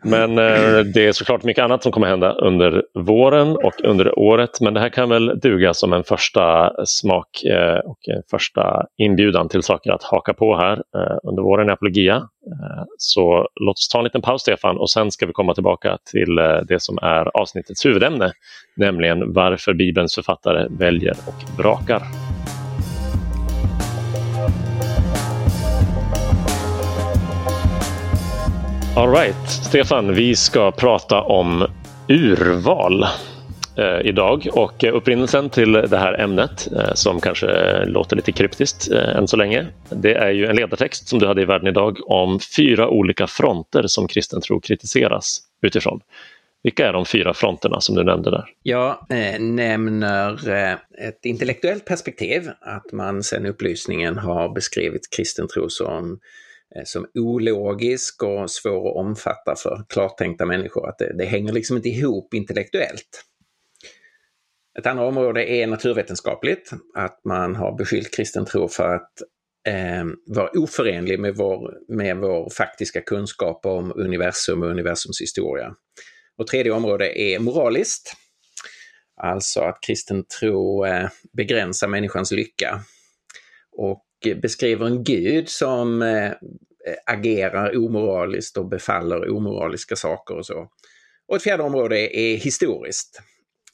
Men 0.05 0.39
eh, 0.39 0.79
det 0.95 1.07
är 1.07 1.13
såklart 1.13 1.45
mycket 1.45 1.65
annat 1.65 1.83
som 1.83 1.93
kommer 1.93 2.07
hända 2.07 2.33
under 2.33 2.83
våren 2.95 3.57
och 3.57 3.85
under 3.85 4.19
året. 4.19 4.61
Men 4.61 4.75
det 4.75 4.81
här 4.81 4.89
kan 4.89 5.09
väl 5.09 5.41
duga 5.41 5.75
som 5.75 5.93
en 5.93 6.05
första 6.05 6.73
smak 6.85 7.45
eh, 7.45 7.79
och 7.79 7.99
en 8.09 8.23
första 8.31 8.87
inbjudan 8.97 9.49
till 9.49 9.63
saker 9.63 9.91
att 9.91 10.03
haka 10.03 10.35
på 10.35 10.57
här 10.57 10.73
eh, 10.73 11.17
under 11.23 11.43
våren 11.43 11.69
i 11.69 11.73
Apologia. 11.73 12.17
Eh, 12.17 12.85
så 12.99 13.49
låt 13.61 13.75
oss 13.75 13.89
ta 13.89 13.99
en 13.99 14.05
liten 14.05 14.23
paus 14.23 14.43
Stefan 14.43 14.79
och 14.79 14.91
sen 14.91 15.11
ska 15.11 15.27
vi 15.27 15.33
komma 15.33 15.55
tillbaka 15.55 15.99
till 16.13 16.39
eh, 16.39 16.59
det 16.69 16.83
som 16.83 16.99
är 17.03 17.37
avsnittets 17.37 17.87
huvudämne, 17.87 18.33
nämligen 18.77 19.33
varför 19.33 19.75
Bibelns 19.75 20.15
författare 20.15 20.67
väljer 20.71 21.17
och 21.27 21.59
vrakar. 21.59 22.24
Alright, 28.97 29.49
Stefan, 29.49 30.15
vi 30.15 30.37
ska 30.37 30.71
prata 30.71 31.21
om 31.23 31.67
urval 32.09 33.03
eh, 33.77 34.01
idag 34.05 34.49
och 34.53 34.85
eh, 34.85 34.97
upprinnelsen 34.97 35.51
till 35.51 35.73
det 35.73 35.99
här 35.99 36.21
ämnet 36.21 36.69
eh, 36.73 36.95
som 36.95 37.21
kanske 37.21 37.47
låter 37.85 38.17
lite 38.17 38.33
kryptiskt 38.33 38.91
eh, 38.93 39.17
än 39.17 39.29
så 39.29 39.37
länge. 39.37 39.67
Det 39.91 40.15
är 40.15 40.31
ju 40.31 40.47
en 40.47 40.57
ledartext 40.57 41.09
som 41.09 41.19
du 41.19 41.27
hade 41.27 41.43
i 41.43 41.45
Världen 41.45 41.69
idag 41.69 41.99
om 42.07 42.41
fyra 42.57 42.89
olika 42.89 43.27
fronter 43.27 43.87
som 43.87 44.09
kristen 44.09 44.41
tro 44.41 44.61
kritiseras 44.61 45.41
utifrån. 45.63 46.01
Vilka 46.63 46.89
är 46.89 46.93
de 46.93 47.05
fyra 47.05 47.35
fronterna 47.35 47.81
som 47.81 47.95
du 47.95 48.05
nämnde 48.05 48.31
där? 48.31 48.45
Jag 48.63 48.91
eh, 49.11 49.41
nämner 49.41 50.49
eh, 50.51 50.73
ett 51.09 51.25
intellektuellt 51.25 51.85
perspektiv, 51.85 52.51
att 52.61 52.93
man 52.93 53.23
sedan 53.23 53.47
upplysningen 53.47 54.19
har 54.19 54.55
beskrivit 54.55 55.11
kristen 55.17 55.49
tro 55.49 55.69
som 55.69 56.19
Eh, 56.77 56.85
som 56.85 57.07
ologisk 57.15 58.23
och 58.23 58.51
svår 58.51 58.91
att 58.91 58.97
omfatta 58.97 59.57
för 59.57 59.85
klartänkta 59.89 60.47
människor. 60.47 60.89
Att 60.89 60.99
det, 60.99 61.19
det 61.19 61.25
hänger 61.25 61.53
liksom 61.53 61.77
inte 61.77 61.89
ihop 61.89 62.35
intellektuellt. 62.35 63.25
Ett 64.79 64.87
andra 64.87 65.07
område 65.07 65.51
är 65.51 65.67
naturvetenskapligt, 65.67 66.71
att 66.95 67.21
man 67.25 67.57
har 67.57 67.77
beskyllt 67.77 68.17
kristen 68.17 68.45
tro 68.45 68.69
för 68.69 68.95
att 68.95 69.13
eh, 69.69 70.05
vara 70.27 70.51
oförenlig 70.51 71.21
med 71.21 71.37
vår, 71.37 71.75
med 71.89 72.17
vår 72.17 72.51
faktiska 72.51 73.01
kunskap 73.01 73.67
om 73.67 73.93
universum 73.97 74.63
och 74.63 74.69
universums 74.69 75.21
historia. 75.21 75.75
Och 76.39 76.47
tredje 76.47 76.73
område 76.73 77.21
är 77.21 77.39
moraliskt, 77.39 78.13
alltså 79.17 79.61
att 79.61 79.79
kristen 79.87 80.25
tro 80.41 80.87
eh, 80.87 81.09
begränsar 81.33 81.89
människans 81.89 82.33
lycka 82.33 82.81
och 83.77 84.05
beskriver 84.43 84.87
en 84.87 85.05
gud 85.05 85.49
som 85.49 86.03
eh, 86.03 86.33
agerar 87.07 87.77
omoraliskt 87.77 88.57
och 88.57 88.69
befaller 88.69 89.31
omoraliska 89.31 89.97
saker 89.97 90.37
och 90.37 90.47
så. 90.47 90.69
Och 91.29 91.37
ett 91.37 91.43
fjärde 91.43 91.63
område 91.63 92.17
är 92.19 92.37
historiskt. 92.37 93.23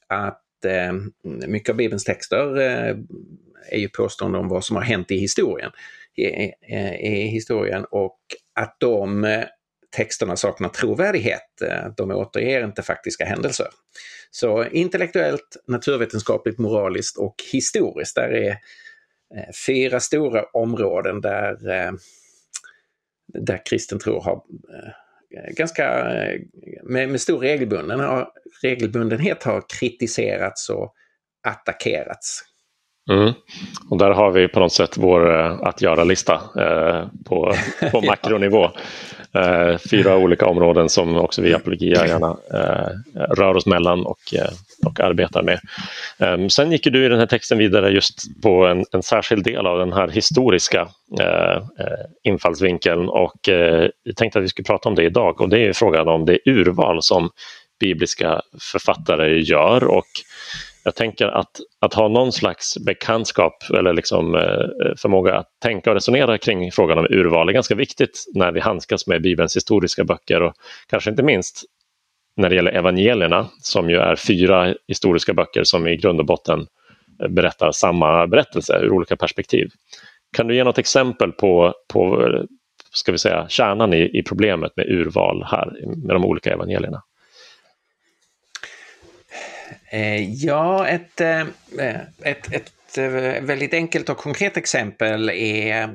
Att 0.06 0.64
eh, 0.64 0.92
mycket 1.46 1.70
av 1.70 1.76
Bibelns 1.76 2.04
texter 2.04 2.58
eh, 2.58 2.96
är 3.70 3.78
ju 3.78 3.88
påståenden 3.88 4.40
om 4.40 4.48
vad 4.48 4.64
som 4.64 4.76
har 4.76 4.82
hänt 4.82 5.10
i 5.10 5.16
historien, 5.16 5.70
i, 6.16 6.22
i 7.08 7.28
historien 7.32 7.84
och 7.90 8.18
att 8.54 8.76
de 8.80 9.24
eh, 9.24 9.44
texterna 9.96 10.36
saknar 10.36 10.68
trovärdighet. 10.68 11.62
Eh, 11.62 11.88
de 11.96 12.10
återger 12.10 12.64
inte 12.64 12.82
faktiska 12.82 13.24
händelser. 13.24 13.66
Så 14.30 14.64
intellektuellt, 14.64 15.56
naturvetenskapligt, 15.66 16.58
moraliskt 16.58 17.18
och 17.18 17.34
historiskt, 17.52 18.14
där 18.14 18.28
är 18.28 18.56
fyra 19.66 20.00
stora 20.00 20.44
områden 20.52 21.20
där, 21.20 21.70
eh, 21.70 21.92
där 23.26 23.66
kristen 23.66 23.98
tro 23.98 24.20
har 24.20 24.32
eh, 24.34 25.54
ganska 25.56 26.04
med, 26.82 27.08
med 27.08 27.20
stor 27.20 27.38
regelbunden, 27.38 28.24
regelbundenhet 28.62 29.42
har 29.42 29.62
kritiserats 29.80 30.68
och 30.70 30.94
attackerats. 31.48 32.44
Mm. 33.10 33.32
Och 33.90 33.98
där 33.98 34.10
har 34.10 34.30
vi 34.30 34.48
på 34.48 34.60
något 34.60 34.72
sätt 34.72 34.96
vår 34.96 35.30
att 35.68 35.82
göra-lista 35.82 36.34
eh, 36.34 37.08
på, 37.24 37.54
på 37.90 38.00
makronivå. 38.06 38.70
Eh, 39.34 39.78
fyra 39.90 40.16
olika 40.16 40.46
områden 40.46 40.88
som 40.88 41.16
också 41.16 41.42
vi 41.42 41.54
Apologia 41.54 42.06
gärna 42.06 42.36
eh, 42.54 42.88
rör 43.34 43.56
oss 43.56 43.66
mellan 43.66 44.06
och, 44.06 44.34
eh, 44.34 44.50
och 44.86 45.00
arbetar 45.00 45.42
med. 45.42 45.60
Ehm, 46.18 46.50
sen 46.50 46.72
gick 46.72 46.84
du 46.84 47.04
i 47.04 47.08
den 47.08 47.18
här 47.18 47.26
texten 47.26 47.58
vidare 47.58 47.90
just 47.90 48.42
på 48.42 48.66
en, 48.66 48.84
en 48.92 49.02
särskild 49.02 49.44
del 49.44 49.66
av 49.66 49.78
den 49.78 49.92
här 49.92 50.08
historiska 50.08 50.88
eh, 51.20 51.56
eh 51.56 52.06
infallsvinkeln 52.22 53.08
och 53.08 53.48
eh, 53.48 53.90
jag 54.02 54.16
tänkte 54.16 54.38
att 54.38 54.44
vi 54.44 54.48
skulle 54.48 54.66
prata 54.66 54.88
om 54.88 54.94
det 54.94 55.04
idag 55.04 55.40
och 55.40 55.48
det 55.48 55.66
är 55.66 55.72
frågan 55.72 56.08
om 56.08 56.24
det 56.24 56.38
urval 56.44 57.02
som 57.02 57.30
bibliska 57.80 58.40
författare 58.72 59.40
gör 59.40 59.84
och 59.84 60.06
jag 60.84 60.94
tänker 60.94 61.26
att, 61.26 61.60
att 61.80 61.94
ha 61.94 62.08
någon 62.08 62.32
slags 62.32 62.78
bekantskap 62.78 63.64
eller 63.78 63.92
liksom, 63.92 64.34
eh, 64.34 64.94
förmåga 64.96 65.34
att 65.34 65.46
tänka 65.62 65.90
och 65.90 65.94
resonera 65.94 66.38
kring 66.38 66.72
frågan 66.72 66.98
om 66.98 67.06
urval 67.10 67.48
är 67.48 67.52
ganska 67.52 67.74
viktigt 67.74 68.24
när 68.34 68.52
vi 68.52 68.60
handskas 68.60 69.06
med 69.06 69.22
Bibelns 69.22 69.56
historiska 69.56 70.04
böcker 70.04 70.42
och 70.42 70.54
kanske 70.88 71.10
inte 71.10 71.22
minst 71.22 71.64
när 72.40 72.48
det 72.48 72.54
gäller 72.54 72.72
evangelierna 72.72 73.48
som 73.62 73.90
ju 73.90 73.96
är 73.96 74.16
fyra 74.16 74.74
historiska 74.88 75.34
böcker 75.34 75.64
som 75.64 75.88
i 75.88 75.96
grund 75.96 76.20
och 76.20 76.26
botten 76.26 76.66
eh, 77.22 77.28
berättar 77.28 77.72
samma 77.72 78.26
berättelse 78.26 78.78
ur 78.82 78.90
olika 78.90 79.16
perspektiv. 79.16 79.70
Kan 80.36 80.46
du 80.46 80.54
ge 80.54 80.64
något 80.64 80.78
exempel 80.78 81.32
på, 81.32 81.74
på 81.92 82.32
ska 82.92 83.12
vi 83.12 83.18
säga, 83.18 83.46
kärnan 83.48 83.94
i, 83.94 84.18
i 84.18 84.22
problemet 84.22 84.76
med 84.76 84.86
urval 84.86 85.44
här 85.50 85.66
med 85.96 86.16
de 86.16 86.24
olika 86.24 86.52
evangelierna? 86.52 87.02
Eh, 89.90 90.32
ja, 90.44 90.86
ett, 90.88 91.20
eh, 91.20 91.46
ett, 92.22 92.52
ett 92.52 92.72
väldigt 93.42 93.74
enkelt 93.74 94.08
och 94.08 94.16
konkret 94.16 94.56
exempel 94.56 95.30
är, 95.30 95.88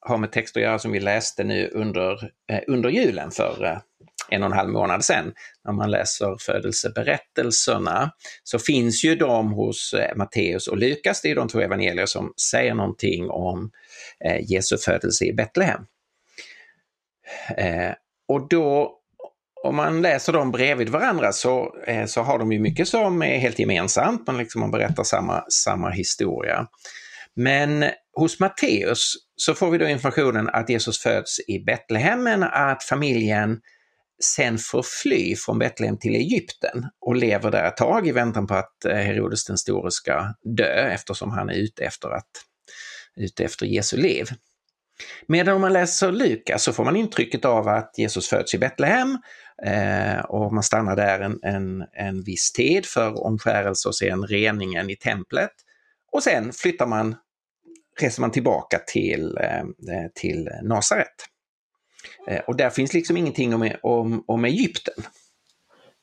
har 0.00 0.18
med 0.18 0.32
text 0.32 0.56
att 0.56 0.62
göra 0.62 0.78
som 0.78 0.92
vi 0.92 1.00
läste 1.00 1.44
nu 1.44 1.70
under, 1.72 2.30
under 2.66 2.90
julen 2.90 3.30
för 3.30 3.80
en 4.28 4.42
och 4.42 4.46
en 4.46 4.56
halv 4.56 4.70
månad 4.70 5.04
sedan. 5.04 5.32
När 5.64 5.72
man 5.72 5.90
läser 5.90 6.36
födelseberättelserna 6.40 8.10
så 8.42 8.58
finns 8.58 9.04
ju 9.04 9.16
de 9.16 9.52
hos 9.52 9.92
eh, 9.92 10.16
Matteus 10.16 10.66
och 10.66 10.78
Lukas, 10.78 11.22
det 11.22 11.30
är 11.30 11.34
de 11.34 11.48
två 11.48 11.60
evangelier 11.60 12.06
som 12.06 12.32
säger 12.50 12.74
någonting 12.74 13.30
om 13.30 13.70
eh, 14.24 14.50
Jesu 14.50 14.76
födelse 14.76 15.24
i 15.24 15.32
Betlehem. 15.32 15.86
Eh, 17.56 17.92
och 18.28 18.48
då 18.48 19.00
om 19.64 19.76
man 19.76 20.02
läser 20.02 20.32
dem 20.32 20.50
bredvid 20.50 20.88
varandra 20.88 21.32
så, 21.32 21.76
eh, 21.86 22.06
så 22.06 22.22
har 22.22 22.38
de 22.38 22.52
ju 22.52 22.58
mycket 22.58 22.88
som 22.88 23.22
är 23.22 23.38
helt 23.38 23.58
gemensamt, 23.58 24.26
man, 24.26 24.38
liksom, 24.38 24.60
man 24.60 24.70
berättar 24.70 25.04
samma, 25.04 25.44
samma 25.50 25.90
historia. 25.90 26.66
Men 27.36 27.84
hos 28.16 28.40
Matteus 28.40 29.14
så 29.36 29.54
får 29.54 29.70
vi 29.70 29.78
då 29.78 29.88
informationen 29.88 30.48
att 30.48 30.70
Jesus 30.70 30.98
föds 30.98 31.40
i 31.48 31.58
Betlehem 31.58 32.22
men 32.22 32.42
att 32.42 32.84
familjen 32.84 33.60
sen 34.22 34.58
får 34.58 34.84
fly 35.02 35.36
från 35.36 35.58
Betlehem 35.58 35.98
till 35.98 36.14
Egypten 36.14 36.88
och 37.00 37.16
lever 37.16 37.50
där 37.50 37.64
ett 37.64 37.76
tag 37.76 38.08
i 38.08 38.12
väntan 38.12 38.46
på 38.46 38.54
att 38.54 38.84
eh, 38.84 38.96
Herodes 38.96 39.44
den 39.44 39.58
store 39.58 39.90
ska 39.90 40.34
dö 40.56 40.88
eftersom 40.88 41.30
han 41.30 41.50
är 41.50 41.54
ute 41.54 41.84
efter, 41.84 42.08
att, 42.08 42.30
ute 43.16 43.44
efter 43.44 43.66
Jesu 43.66 43.96
liv. 43.96 44.26
Medan 45.28 45.54
om 45.54 45.60
man 45.60 45.72
läser 45.72 46.12
Lukas 46.12 46.62
så 46.62 46.72
får 46.72 46.84
man 46.84 46.96
intrycket 46.96 47.44
av 47.44 47.68
att 47.68 47.94
Jesus 47.98 48.28
föds 48.28 48.54
i 48.54 48.58
Betlehem 48.58 49.18
eh, 49.66 50.18
och 50.18 50.52
man 50.54 50.62
stannar 50.62 50.96
där 50.96 51.20
en, 51.20 51.38
en, 51.42 51.84
en 51.92 52.22
viss 52.22 52.52
tid 52.52 52.86
för 52.86 53.24
omskärelse 53.26 53.88
och 53.88 53.96
sen 53.96 54.26
reningen 54.26 54.90
i 54.90 54.96
templet. 54.96 55.50
Och 56.12 56.22
sen 56.22 56.52
flyttar 56.52 56.86
man, 56.86 57.16
reser 58.00 58.20
man 58.20 58.30
tillbaka 58.30 58.78
till, 58.86 59.38
eh, 59.40 59.64
till 60.14 60.48
Nasaret. 60.62 61.33
Eh, 62.28 62.40
och 62.46 62.56
där 62.56 62.70
finns 62.70 62.94
liksom 62.94 63.16
ingenting 63.16 63.54
om, 63.54 63.70
om, 63.82 64.24
om 64.26 64.44
Egypten. 64.44 65.04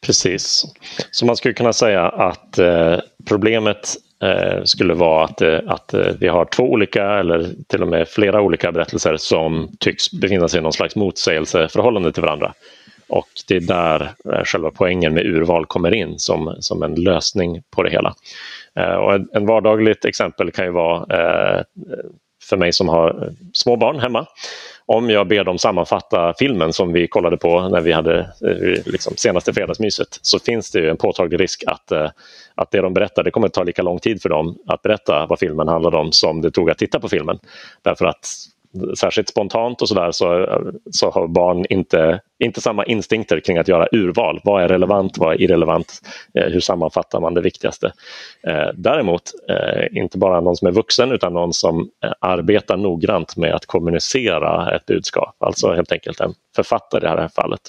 Precis. 0.05 0.65
Så 1.11 1.25
man 1.25 1.35
skulle 1.35 1.53
kunna 1.53 1.73
säga 1.73 2.07
att 2.07 2.57
eh, 2.57 2.99
problemet 3.27 3.95
eh, 4.23 4.63
skulle 4.63 4.93
vara 4.93 5.25
att, 5.25 5.41
eh, 5.41 5.59
att 5.67 5.93
eh, 5.93 6.13
vi 6.19 6.27
har 6.27 6.45
två 6.45 6.63
olika 6.63 7.19
eller 7.19 7.49
till 7.67 7.81
och 7.81 7.87
med 7.87 8.07
flera 8.07 8.41
olika 8.41 8.71
berättelser 8.71 9.17
som 9.17 9.71
tycks 9.79 10.11
befinna 10.11 10.47
sig 10.47 10.59
i 10.59 10.63
någon 10.63 10.73
slags 10.73 10.95
motsägelseförhållande 10.95 12.11
till 12.11 12.23
varandra. 12.23 12.53
Och 13.09 13.27
det 13.47 13.55
är 13.55 13.59
där 13.59 14.11
själva 14.45 14.71
poängen 14.71 15.13
med 15.13 15.25
urval 15.25 15.65
kommer 15.65 15.93
in 15.93 16.19
som, 16.19 16.55
som 16.59 16.83
en 16.83 16.95
lösning 16.95 17.63
på 17.75 17.83
det 17.83 17.89
hela. 17.89 18.13
Eh, 18.75 18.95
och 18.95 19.13
en, 19.13 19.29
en 19.33 19.45
vardagligt 19.45 20.05
exempel 20.05 20.51
kan 20.51 20.65
ju 20.65 20.71
vara 20.71 21.05
för 22.49 22.57
mig 22.57 22.73
som 22.73 22.89
har 22.89 23.33
små 23.53 23.75
barn 23.77 23.99
hemma 23.99 24.27
om 24.91 25.09
jag 25.09 25.27
ber 25.27 25.43
dem 25.43 25.57
sammanfatta 25.57 26.33
filmen 26.39 26.73
som 26.73 26.93
vi 26.93 27.07
kollade 27.07 27.37
på 27.37 27.69
när 27.69 27.81
vi 27.81 27.91
hade 27.91 28.19
eh, 28.19 28.85
liksom, 28.85 29.13
senaste 29.17 29.53
fredagsmyset 29.53 30.19
så 30.21 30.39
finns 30.39 30.71
det 30.71 30.89
en 30.89 30.97
påtaglig 30.97 31.39
risk 31.39 31.63
att, 31.67 31.91
eh, 31.91 32.09
att 32.55 32.71
det 32.71 32.81
de 32.81 32.93
berättar, 32.93 33.23
det 33.23 33.31
kommer 33.31 33.47
att 33.47 33.53
ta 33.53 33.63
lika 33.63 33.81
lång 33.81 33.99
tid 33.99 34.21
för 34.21 34.29
dem 34.29 34.57
att 34.67 34.81
berätta 34.81 35.25
vad 35.25 35.39
filmen 35.39 35.67
handlade 35.67 35.97
om 35.97 36.11
som 36.11 36.41
det 36.41 36.51
tog 36.51 36.69
att 36.69 36.77
titta 36.77 36.99
på 36.99 37.09
filmen. 37.09 37.39
Därför 37.81 38.05
att 38.05 38.27
särskilt 38.97 39.29
spontant 39.29 39.81
och 39.81 39.87
sådär 39.87 40.11
så, 40.11 40.47
så 40.91 41.09
har 41.09 41.27
barn 41.27 41.65
inte, 41.69 42.21
inte 42.39 42.61
samma 42.61 42.85
instinkter 42.85 43.39
kring 43.39 43.57
att 43.57 43.67
göra 43.67 43.87
urval. 43.91 44.39
Vad 44.43 44.63
är 44.63 44.67
relevant, 44.67 45.17
vad 45.17 45.33
är 45.33 45.41
irrelevant? 45.41 46.01
Eh, 46.33 46.47
hur 46.47 46.59
sammanfattar 46.59 47.19
man 47.19 47.33
det 47.33 47.41
viktigaste? 47.41 47.93
Eh, 48.47 48.69
däremot, 48.75 49.23
eh, 49.49 49.97
inte 49.97 50.17
bara 50.17 50.41
någon 50.41 50.55
som 50.55 50.67
är 50.67 50.71
vuxen 50.71 51.11
utan 51.11 51.33
någon 51.33 51.53
som 51.53 51.89
eh, 52.03 52.11
arbetar 52.19 52.77
noggrant 52.77 53.37
med 53.37 53.53
att 53.53 53.65
kommunicera 53.65 54.75
ett 54.75 54.85
budskap, 54.85 55.35
alltså 55.39 55.73
helt 55.73 55.91
enkelt 55.91 56.19
en 56.19 56.33
författare 56.55 57.07
i 57.07 57.15
det 57.15 57.21
här 57.21 57.27
fallet 57.27 57.61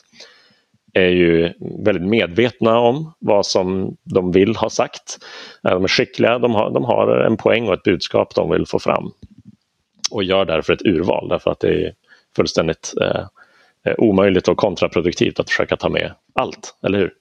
är 0.94 1.08
ju 1.08 1.52
väldigt 1.84 2.08
medvetna 2.08 2.78
om 2.78 3.12
vad 3.18 3.46
som 3.46 3.96
de 4.04 4.32
vill 4.32 4.56
ha 4.56 4.70
sagt. 4.70 5.18
De 5.62 5.84
är 5.84 5.88
skickliga, 5.88 6.38
de 6.38 6.54
har, 6.54 6.70
de 6.70 6.84
har 6.84 7.08
en 7.08 7.36
poäng 7.36 7.68
och 7.68 7.74
ett 7.74 7.82
budskap 7.82 8.34
de 8.34 8.50
vill 8.50 8.66
få 8.66 8.78
fram 8.78 9.12
och 10.12 10.24
gör 10.24 10.44
därför 10.44 10.72
ett 10.72 10.86
urval 10.86 11.28
därför 11.28 11.50
att 11.50 11.60
det 11.60 11.86
är 11.86 11.94
fullständigt 12.36 12.94
eh, 13.00 13.26
eh, 13.86 13.94
omöjligt 13.98 14.48
och 14.48 14.56
kontraproduktivt 14.56 15.40
att 15.40 15.50
försöka 15.50 15.76
ta 15.76 15.88
med 15.88 16.14
allt, 16.34 16.74
eller 16.82 16.98
hur? 16.98 17.12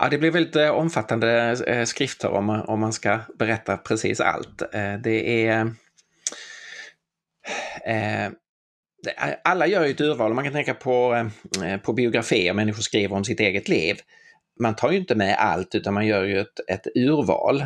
Ja, 0.00 0.08
det 0.08 0.18
blir 0.18 0.30
väldigt 0.30 0.56
eh, 0.56 0.70
omfattande 0.70 1.56
eh, 1.66 1.84
skrifter 1.84 2.28
om 2.30 2.44
man, 2.44 2.60
om 2.60 2.80
man 2.80 2.92
ska 2.92 3.18
berätta 3.38 3.76
precis 3.76 4.20
allt. 4.20 4.62
Det 5.02 5.46
är... 5.46 5.72
Alla 9.44 9.66
gör 9.66 9.84
ju 9.84 9.90
ett 9.90 10.00
urval. 10.00 10.34
Man 10.34 10.44
kan 10.44 10.52
tänka 10.52 10.74
på, 10.74 11.30
på 11.82 11.92
biografier, 11.92 12.54
människor 12.54 12.82
skriver 12.82 13.16
om 13.16 13.24
sitt 13.24 13.40
eget 13.40 13.68
liv. 13.68 13.96
Man 14.60 14.76
tar 14.76 14.90
ju 14.90 14.96
inte 14.98 15.14
med 15.14 15.36
allt 15.38 15.74
utan 15.74 15.94
man 15.94 16.06
gör 16.06 16.24
ju 16.24 16.40
ett, 16.40 16.60
ett 16.68 16.86
urval. 16.94 17.64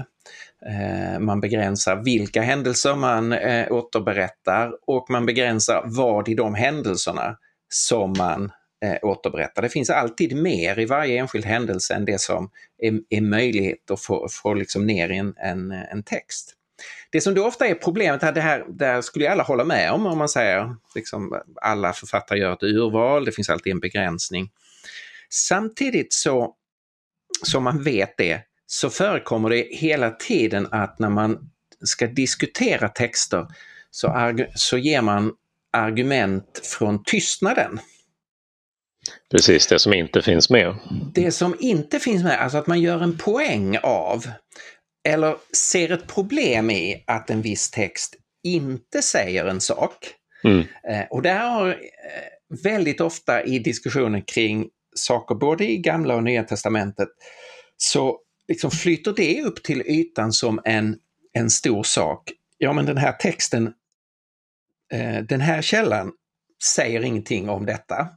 Eh, 0.68 1.18
man 1.18 1.40
begränsar 1.40 1.97
vilka 1.97 2.42
händelser 2.42 2.94
man 2.94 3.33
eh, 3.33 3.73
återberättar 3.73 4.73
och 4.87 5.11
man 5.11 5.26
begränsar 5.26 5.83
vad 5.85 6.28
i 6.28 6.35
de 6.35 6.54
händelserna 6.54 7.37
som 7.68 8.14
man 8.18 8.52
eh, 8.85 8.97
återberättar. 9.02 9.62
Det 9.62 9.68
finns 9.68 9.90
alltid 9.90 10.37
mer 10.37 10.78
i 10.78 10.85
varje 10.85 11.18
enskild 11.18 11.44
händelse 11.44 11.94
än 11.94 12.04
det 12.04 12.21
som 12.21 12.50
är, 12.78 13.00
är 13.09 13.21
möjligt 13.21 13.90
att 13.90 14.00
få, 14.00 14.28
få 14.30 14.54
liksom 14.54 14.87
ner 14.87 15.09
i 15.09 15.16
en, 15.16 15.35
en, 15.37 15.71
en 15.71 16.02
text. 16.02 16.54
Det 17.11 17.21
som 17.21 17.35
då 17.35 17.47
ofta 17.47 17.66
är 17.66 17.75
problemet, 17.75 18.23
här, 18.23 18.33
det 18.33 18.40
här, 18.40 18.64
där 18.68 19.02
skulle 19.02 19.30
alla 19.30 19.42
hålla 19.42 19.64
med 19.64 19.92
om, 19.92 20.06
om 20.06 20.18
man 20.18 20.28
säger 20.28 20.76
liksom 20.94 21.42
alla 21.62 21.92
författare 21.92 22.38
gör 22.38 22.52
ett 22.52 22.62
urval, 22.62 23.25
det 23.25 23.33
finns 23.33 23.50
alltid 23.50 23.73
en 23.73 23.80
begränsning. 23.80 24.50
Samtidigt 25.30 26.12
så, 26.12 26.54
som 27.42 27.64
man 27.64 27.83
vet 27.83 28.16
det, 28.16 28.40
så 28.66 28.90
förekommer 28.90 29.50
det 29.50 29.68
hela 29.71 30.11
tiden 30.11 30.68
att 30.71 30.99
när 30.99 31.11
man 31.11 31.50
ska 31.85 32.06
diskutera 32.06 32.88
texter 32.88 33.47
så, 33.90 34.36
så 34.54 34.78
ger 34.78 35.02
man 35.02 35.32
argument 35.73 36.60
från 36.62 37.04
tystnaden. 37.04 37.80
Precis, 39.30 39.67
det 39.67 39.78
som 39.78 39.93
inte 39.93 40.23
finns 40.23 40.50
med. 40.50 40.76
Det 41.15 41.32
som 41.32 41.56
inte 41.60 42.00
finns 42.00 42.23
med, 42.23 42.43
alltså 42.43 42.58
att 42.58 42.67
man 42.67 42.80
gör 42.80 43.00
en 43.02 43.19
poäng 43.19 43.78
av 43.82 44.26
eller 45.08 45.36
ser 45.56 45.93
ett 45.93 46.06
problem 46.06 46.71
i 46.71 47.04
att 47.06 47.30
en 47.30 47.43
viss 47.43 47.71
text 47.71 48.15
inte 48.43 49.02
säger 49.02 49.45
en 49.45 49.60
sak. 49.60 50.15
Mm. 50.45 50.58
Eh, 50.60 51.06
och 51.10 51.23
det 51.23 51.32
har 51.32 51.69
eh, 51.69 51.75
väldigt 52.62 53.00
ofta 53.00 53.43
i 53.45 53.58
diskussionen 53.58 54.23
kring 54.23 54.69
saker 54.97 55.34
både 55.34 55.71
i 55.71 55.76
Gamla 55.76 56.17
och 56.17 56.23
Nya 56.23 56.43
Testamentet 56.43 57.08
så 57.76 58.19
liksom 58.49 58.71
flyter 58.71 59.13
det 59.13 59.43
upp 59.43 59.63
till 59.63 59.80
ytan 59.80 60.33
som 60.33 60.61
en, 60.65 60.97
en 61.33 61.50
stor 61.50 61.83
sak. 61.83 62.33
Ja, 62.59 62.73
men 62.73 62.87
den 62.87 62.97
här 62.97 63.13
texten, 63.13 63.73
eh, 64.93 65.19
den 65.19 65.41
här 65.41 65.63
källan 65.63 66.13
säger 66.65 67.00
ingenting 67.04 67.49
om 67.49 67.67
detta. 67.67 68.09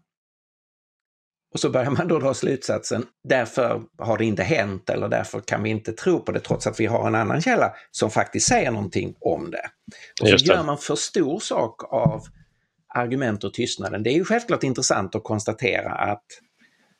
Och 1.54 1.60
så 1.60 1.70
börjar 1.70 1.92
man 1.92 2.08
då 2.08 2.20
dra 2.20 2.34
slutsatsen, 2.34 3.06
därför 3.24 3.84
har 3.98 4.18
det 4.18 4.26
inte 4.26 4.44
hänt 4.44 4.90
eller 4.90 5.08
därför 5.08 5.40
kan 5.40 5.64
vi 5.64 5.70
inte 5.70 5.94
tro 5.94 6.20
på 6.20 6.32
det 6.32 6.40
trots 6.40 6.68
att 6.68 6.80
vi 6.80 6.86
har 6.86 7.08
en 7.08 7.16
annan 7.16 7.42
källa 7.42 7.74
som 7.92 8.12
faktiskt 8.12 8.48
säger 8.48 8.72
någonting 8.72 9.16
om 9.20 9.52
det. 9.52 9.70
Och 10.22 10.40
så 10.40 10.46
gör 10.46 10.64
man 10.64 10.78
för 10.78 10.96
stor 10.96 11.40
sak 11.40 11.94
av 11.94 12.24
argument 12.96 13.44
och 13.44 13.54
tystnaden. 13.54 14.04
Det 14.04 14.10
är 14.10 14.14
ju 14.14 14.26
självklart 14.26 14.64
intressant 14.64 15.16
att 15.16 15.24
konstatera 15.24 15.92
att 15.92 16.26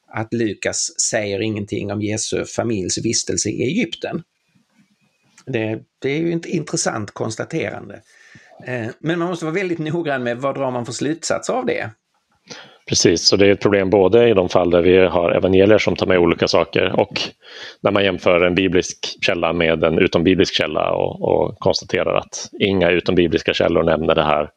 att 0.08 0.34
Lukas 0.34 1.00
säger 1.10 1.42
ingenting 1.42 1.92
om 1.92 2.02
Jesu 2.02 2.46
familjs 2.46 3.06
vistelse 3.06 3.50
i 3.50 3.64
Egypten. 3.64 4.24
Det, 5.46 5.80
det 6.02 6.10
är 6.10 6.18
ju 6.18 6.34
ett 6.34 6.46
intressant 6.46 7.12
konstaterande. 7.12 8.02
Eh, 8.66 8.88
men 9.00 9.20
man 9.20 9.28
måste 9.28 9.46
vara 9.46 9.56
väldigt 9.56 9.80
noggrann 9.80 10.24
med 10.24 10.38
vad 10.38 10.56
drar 10.56 10.72
man 10.72 10.86
för 10.86 10.94
slutsats 10.94 11.50
av 11.50 11.66
det. 11.66 11.92
Precis, 12.88 13.34
och 13.34 13.40
det 13.40 13.48
är 13.48 13.52
ett 13.52 13.62
problem 13.62 13.90
både 13.90 14.30
i 14.30 14.34
de 14.34 14.50
fall 14.50 14.70
där 14.70 14.82
vi 14.82 14.98
har 14.98 15.32
evangelier 15.32 15.78
som 15.78 15.96
tar 15.96 16.06
med 16.08 16.20
olika 16.20 16.48
saker 16.48 17.00
och 17.00 17.22
när 17.82 17.92
man 17.92 18.04
jämför 18.04 18.42
en 18.42 18.56
biblisk 18.56 19.18
källa 19.22 19.54
med 19.54 19.84
en 19.84 20.00
utombiblisk 20.00 20.54
källa 20.54 20.92
och, 20.92 21.22
och 21.22 21.60
konstaterar 21.60 22.16
att 22.16 22.50
inga 22.60 22.90
utombibliska 22.90 23.54
källor 23.54 23.84
nämner 23.84 24.16
det 24.16 24.24
här. 24.24 24.50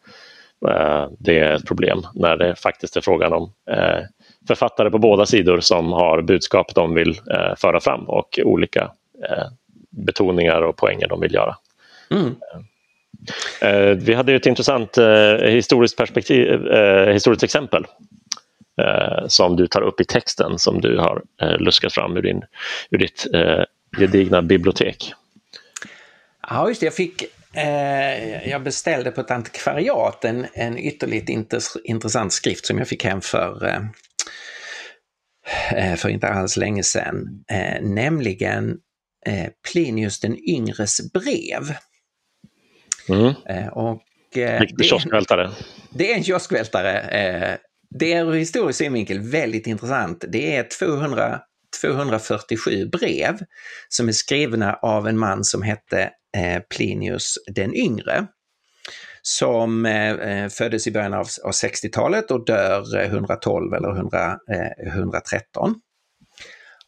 Eh, 0.69 1.09
det 1.19 1.39
är 1.39 1.55
ett 1.55 1.67
problem 1.67 2.03
när 2.15 2.37
det 2.37 2.55
faktiskt 2.55 2.97
är 2.97 3.01
frågan 3.01 3.33
om 3.33 3.53
eh, 3.71 4.03
författare 4.49 4.91
på 4.91 4.99
båda 4.99 5.27
sidor 5.27 5.61
som 5.61 5.93
har 5.93 6.23
budskap 6.23 6.75
de 6.75 6.95
vill 6.95 7.21
eh, 7.31 7.57
föra 7.57 7.81
fram 7.81 8.09
och 8.09 8.39
olika 8.45 8.81
eh, 9.29 9.45
betoningar 9.91 10.63
och 10.63 10.77
poänger 10.77 11.09
de 11.09 11.21
vill 11.21 11.35
göra. 11.35 11.57
Mm. 12.11 12.35
Eh, 13.61 13.97
vi 13.97 14.15
hade 14.15 14.35
ett 14.35 14.47
intressant 14.47 14.99
eh, 14.99 15.35
historiskt, 15.35 15.97
perspektiv, 15.97 16.67
eh, 16.67 17.13
historiskt 17.13 17.43
exempel 17.43 17.87
eh, 18.83 19.27
som 19.27 19.57
du 19.57 19.67
tar 19.67 19.83
upp 19.83 20.01
i 20.01 20.05
texten 20.05 20.59
som 20.59 20.81
du 20.81 20.99
har 20.99 21.23
luskat 21.59 21.93
fram 21.93 22.17
ur, 22.17 22.23
din, 22.23 22.43
ur 22.91 22.99
ditt 22.99 23.27
gedigna 23.99 24.43
bibliotek. 24.43 25.15
Ja, 26.49 26.69
just 26.69 26.81
det. 26.81 26.87
Jag 26.87 26.95
fick 26.95 27.25
jag 28.45 28.63
beställde 28.63 29.11
på 29.11 29.21
ett 29.21 29.31
antikvariat 29.31 30.25
en, 30.25 30.47
en 30.55 30.79
ytterligt 30.79 31.29
intressant 31.85 32.33
skrift 32.33 32.67
som 32.67 32.79
jag 32.79 32.89
fick 32.89 33.05
hem 33.05 33.21
för 33.21 33.89
för 35.97 36.09
inte 36.09 36.29
alls 36.29 36.57
länge 36.57 36.83
sedan, 36.83 37.45
eh, 37.51 37.83
nämligen 37.83 38.79
eh, 39.27 39.49
Plinius 39.73 40.21
den 40.21 40.37
yngres 40.49 41.13
brev. 41.13 41.75
Mm. 43.09 43.35
Och, 43.73 44.03
Riktig 44.35 44.87
kioskvältare. 44.87 45.51
Det 45.91 46.13
är 46.13 46.17
en 46.17 46.25
kioskvältare. 46.25 47.59
Det 47.99 48.13
är 48.13 48.25
ur 48.25 48.33
historisk 48.33 48.79
synvinkel 48.79 49.21
väldigt 49.21 49.67
intressant. 49.67 50.25
Det 50.29 50.57
är 50.57 50.63
200, 50.63 51.41
247 51.81 52.87
brev 52.87 53.39
som 53.89 54.09
är 54.09 54.13
skrivna 54.13 54.75
av 54.75 55.09
en 55.09 55.19
man 55.19 55.45
som 55.45 55.63
hette 55.63 56.11
Plinius 56.69 57.39
den 57.47 57.75
yngre 57.75 58.27
som 59.23 59.87
eh, 59.87 60.11
eh, 60.11 60.49
föddes 60.49 60.87
i 60.87 60.91
början 60.91 61.15
av, 61.15 61.27
av 61.45 61.51
60-talet 61.51 62.31
och 62.31 62.45
dör 62.45 62.99
eh, 62.99 63.07
112 63.07 63.75
eller 63.75 63.97
100, 63.97 64.39
eh, 64.51 64.89
113. 64.89 65.75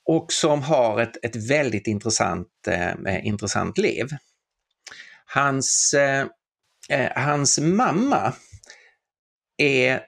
Och 0.05 0.33
som 0.33 0.63
har 0.63 1.01
ett, 1.01 1.25
ett 1.25 1.51
väldigt 1.51 1.87
intressant, 1.87 2.49
eh, 2.67 2.91
eh 2.91 3.27
intressant 3.27 3.79
liv. 3.79 4.07
Hans, 5.27 5.95
eh, 5.95 6.27
hans 7.17 7.59
mamma 7.59 8.33
är, 9.57 10.01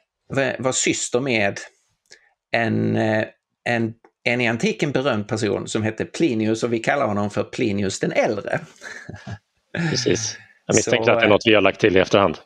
var 0.59 0.73
syster 0.73 1.21
med 1.21 1.61
en, 2.51 2.97
en, 3.65 3.95
en 4.25 4.41
i 4.41 4.49
antiken 4.49 4.93
berömd 4.93 5.29
person 5.29 5.69
som 5.69 5.83
hette 5.83 6.05
Plinius 6.05 6.63
och 6.63 6.73
vi 6.73 6.79
kallar 6.79 7.07
honom 7.07 7.31
för 7.31 7.45
Plinius 7.45 8.01
den 8.01 8.13
äldre. 8.13 8.61
Precis. 9.91 10.39
Jag 10.67 10.77
misstänker 10.77 11.13
att 11.13 11.21
det 11.21 11.27
är 11.27 11.29
något 11.29 11.47
vi 11.47 11.55
har 11.55 11.63
lagt 11.63 11.81
till 11.81 11.97
i 11.97 12.01
efterhand. 12.01 12.39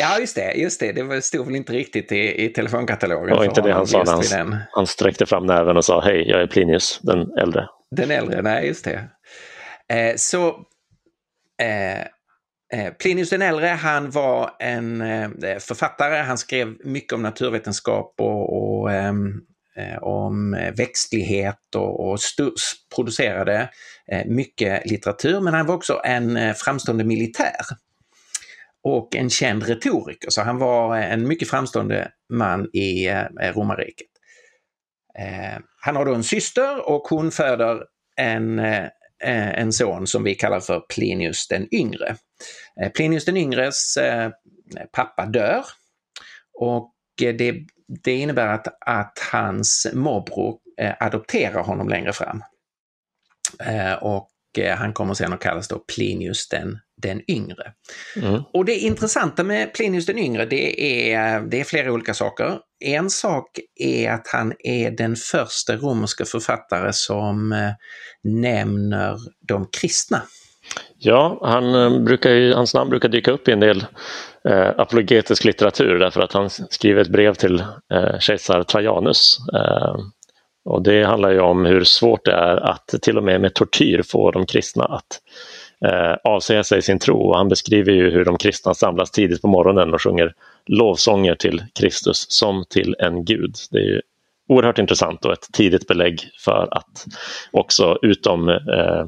Ja, 0.00 0.18
just 0.18 0.36
det. 0.36 0.52
Just 0.52 0.80
det. 0.80 0.92
det 0.92 1.22
stod 1.22 1.46
väl 1.46 1.56
inte 1.56 1.72
riktigt 1.72 2.12
i, 2.12 2.44
i 2.44 2.48
telefonkatalogen. 2.48 3.36
Var 3.36 3.44
inte 3.44 3.60
det 3.60 3.72
han 3.72 3.86
sa 3.86 4.02
när 4.04 4.38
han, 4.38 4.56
han 4.70 4.86
sträckte 4.86 5.26
fram 5.26 5.46
näven 5.46 5.76
och 5.76 5.84
sa 5.84 6.00
hej, 6.00 6.28
jag 6.28 6.42
är 6.42 6.46
Plinius, 6.46 7.00
den 7.02 7.38
äldre. 7.38 7.68
Den 7.90 8.10
äldre, 8.10 8.42
nej 8.42 8.66
just 8.66 8.84
det. 8.84 9.04
Eh, 9.88 10.16
så 10.16 10.48
eh, 11.62 12.00
eh 12.80 12.92
Plinius 12.98 13.30
den 13.30 13.42
äldre, 13.42 13.66
han 13.66 14.10
var 14.10 14.50
en 14.58 15.00
eh, 15.00 15.58
författare. 15.58 16.16
Han 16.16 16.38
skrev 16.38 16.74
mycket 16.84 17.12
om 17.12 17.22
naturvetenskap 17.22 18.14
och, 18.18 18.80
och 18.80 18.92
ehm, 18.92 19.26
eh, 19.26 19.32
Eh, 19.76 20.02
om 20.02 20.54
eh, 20.54 20.74
växtlighet 20.74 21.74
och, 21.76 22.10
och 22.10 22.18
producerade 22.94 23.70
eh, 24.06 24.26
mycket 24.26 24.90
litteratur, 24.90 25.40
men 25.40 25.54
han 25.54 25.66
var 25.66 25.74
också 25.74 26.00
en 26.04 26.54
framstående 26.54 27.04
militär 27.04 27.60
och 28.82 29.16
en 29.16 29.30
känd 29.30 29.62
retoriker, 29.62 30.30
så 30.30 30.42
han 30.42 30.58
var 30.58 30.96
en 30.96 31.28
mycket 31.28 31.50
framstående 31.50 32.12
man 32.28 32.70
i 32.72 33.10
romarriket. 33.54 34.06
Han 35.80 35.96
har 35.96 36.04
då 36.04 36.14
en 36.14 36.24
syster 36.24 36.88
och 36.88 37.02
hon 37.02 37.30
föder 37.30 37.82
en, 38.16 38.58
en 39.20 39.72
son 39.72 40.06
som 40.06 40.24
vi 40.24 40.34
kallar 40.34 40.60
för 40.60 40.80
Plinius 40.80 41.48
den 41.48 41.74
yngre. 41.74 42.16
Plinius 42.94 43.24
den 43.24 43.36
yngres 43.36 43.98
pappa 44.92 45.26
dör 45.26 45.64
och 46.58 46.94
det, 47.16 47.54
det 48.04 48.14
innebär 48.14 48.46
att, 48.46 48.66
att 48.86 49.28
hans 49.32 49.86
morbror 49.92 50.58
adopterar 51.00 51.62
honom 51.62 51.88
längre 51.88 52.12
fram. 52.12 52.42
Eh, 53.60 53.92
och 53.92 54.30
eh, 54.58 54.76
han 54.76 54.92
kommer 54.92 55.14
sen 55.14 55.32
att 55.32 55.40
kallas 55.40 55.68
då 55.68 55.78
Plinius 55.78 56.48
den, 56.48 56.78
den 57.02 57.30
yngre. 57.30 57.72
Mm. 58.16 58.42
Och 58.52 58.64
det 58.64 58.76
intressanta 58.76 59.44
med 59.44 59.74
Plinius 59.74 60.06
den 60.06 60.18
yngre 60.18 60.44
det 60.44 61.12
är, 61.12 61.40
det 61.40 61.60
är 61.60 61.64
flera 61.64 61.92
olika 61.92 62.14
saker. 62.14 62.58
En 62.84 63.10
sak 63.10 63.58
är 63.80 64.10
att 64.10 64.28
han 64.28 64.52
är 64.58 64.90
den 64.90 65.16
första 65.16 65.76
romerska 65.76 66.24
författare 66.24 66.92
som 66.92 67.52
eh, 67.52 67.70
nämner 68.22 69.18
de 69.48 69.66
kristna. 69.80 70.22
Ja, 70.98 71.38
han 71.42 72.04
brukar 72.04 72.30
ju, 72.30 72.52
hans 72.52 72.74
namn 72.74 72.90
brukar 72.90 73.08
dyka 73.08 73.30
upp 73.30 73.48
i 73.48 73.52
en 73.52 73.60
del 73.60 73.86
eh, 74.48 74.70
apologetisk 74.76 75.44
litteratur 75.44 75.98
därför 75.98 76.20
att 76.20 76.32
han 76.32 76.50
skriver 76.50 77.00
ett 77.00 77.08
brev 77.08 77.34
till 77.34 77.60
eh, 77.92 78.18
kejsar 78.18 78.62
Trajanus 78.62 79.38
eh, 79.54 79.96
och 80.64 80.82
det 80.82 81.02
handlar 81.04 81.30
ju 81.30 81.40
om 81.40 81.64
hur 81.64 81.84
svårt 81.84 82.24
det 82.24 82.32
är 82.32 82.56
att 82.56 82.94
till 83.02 83.18
och 83.18 83.24
med 83.24 83.40
med 83.40 83.54
tortyr 83.54 84.02
få 84.02 84.30
de 84.30 84.46
kristna 84.46 84.84
att 84.84 85.20
eh, 85.84 86.16
avsäga 86.24 86.64
sig 86.64 86.82
sin 86.82 86.98
tro. 86.98 87.16
Och 87.16 87.36
han 87.36 87.48
beskriver 87.48 87.92
ju 87.92 88.10
hur 88.10 88.24
de 88.24 88.38
kristna 88.38 88.74
samlas 88.74 89.10
tidigt 89.10 89.42
på 89.42 89.48
morgonen 89.48 89.94
och 89.94 90.02
sjunger 90.02 90.34
lovsånger 90.66 91.34
till 91.34 91.62
Kristus 91.74 92.26
som 92.28 92.64
till 92.70 92.96
en 92.98 93.24
gud. 93.24 93.54
Det 93.70 93.78
är 93.78 93.82
ju 93.84 94.00
oerhört 94.48 94.78
intressant 94.78 95.24
och 95.24 95.32
ett 95.32 95.48
tidigt 95.52 95.86
belägg 95.86 96.20
för 96.44 96.68
att 96.70 97.04
också 97.50 97.98
utom 98.02 98.48
eh, 98.48 99.06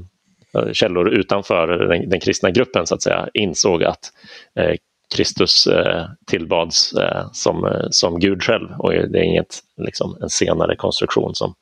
källor 0.72 1.08
utanför 1.08 1.68
den, 1.68 2.08
den, 2.08 2.20
kristna 2.20 2.50
gruppen 2.50 2.86
så 2.86 2.94
att 2.94 3.02
säga 3.02 3.28
insåg 3.34 3.84
att 3.84 4.12
eh, 4.58 4.74
Kristus 5.14 5.66
eh, 5.66 6.06
tillbads 6.26 6.92
eh, 6.92 7.26
som, 7.32 7.64
eh, 7.64 7.86
som 7.90 8.20
Gud 8.20 8.42
själv 8.42 8.68
och 8.78 8.92
det 8.92 9.18
är 9.18 9.22
inget, 9.22 9.58
liksom, 9.76 10.18
en 10.22 10.30
senare 10.30 10.76
konstruktion 10.76 11.34
som 11.34 11.54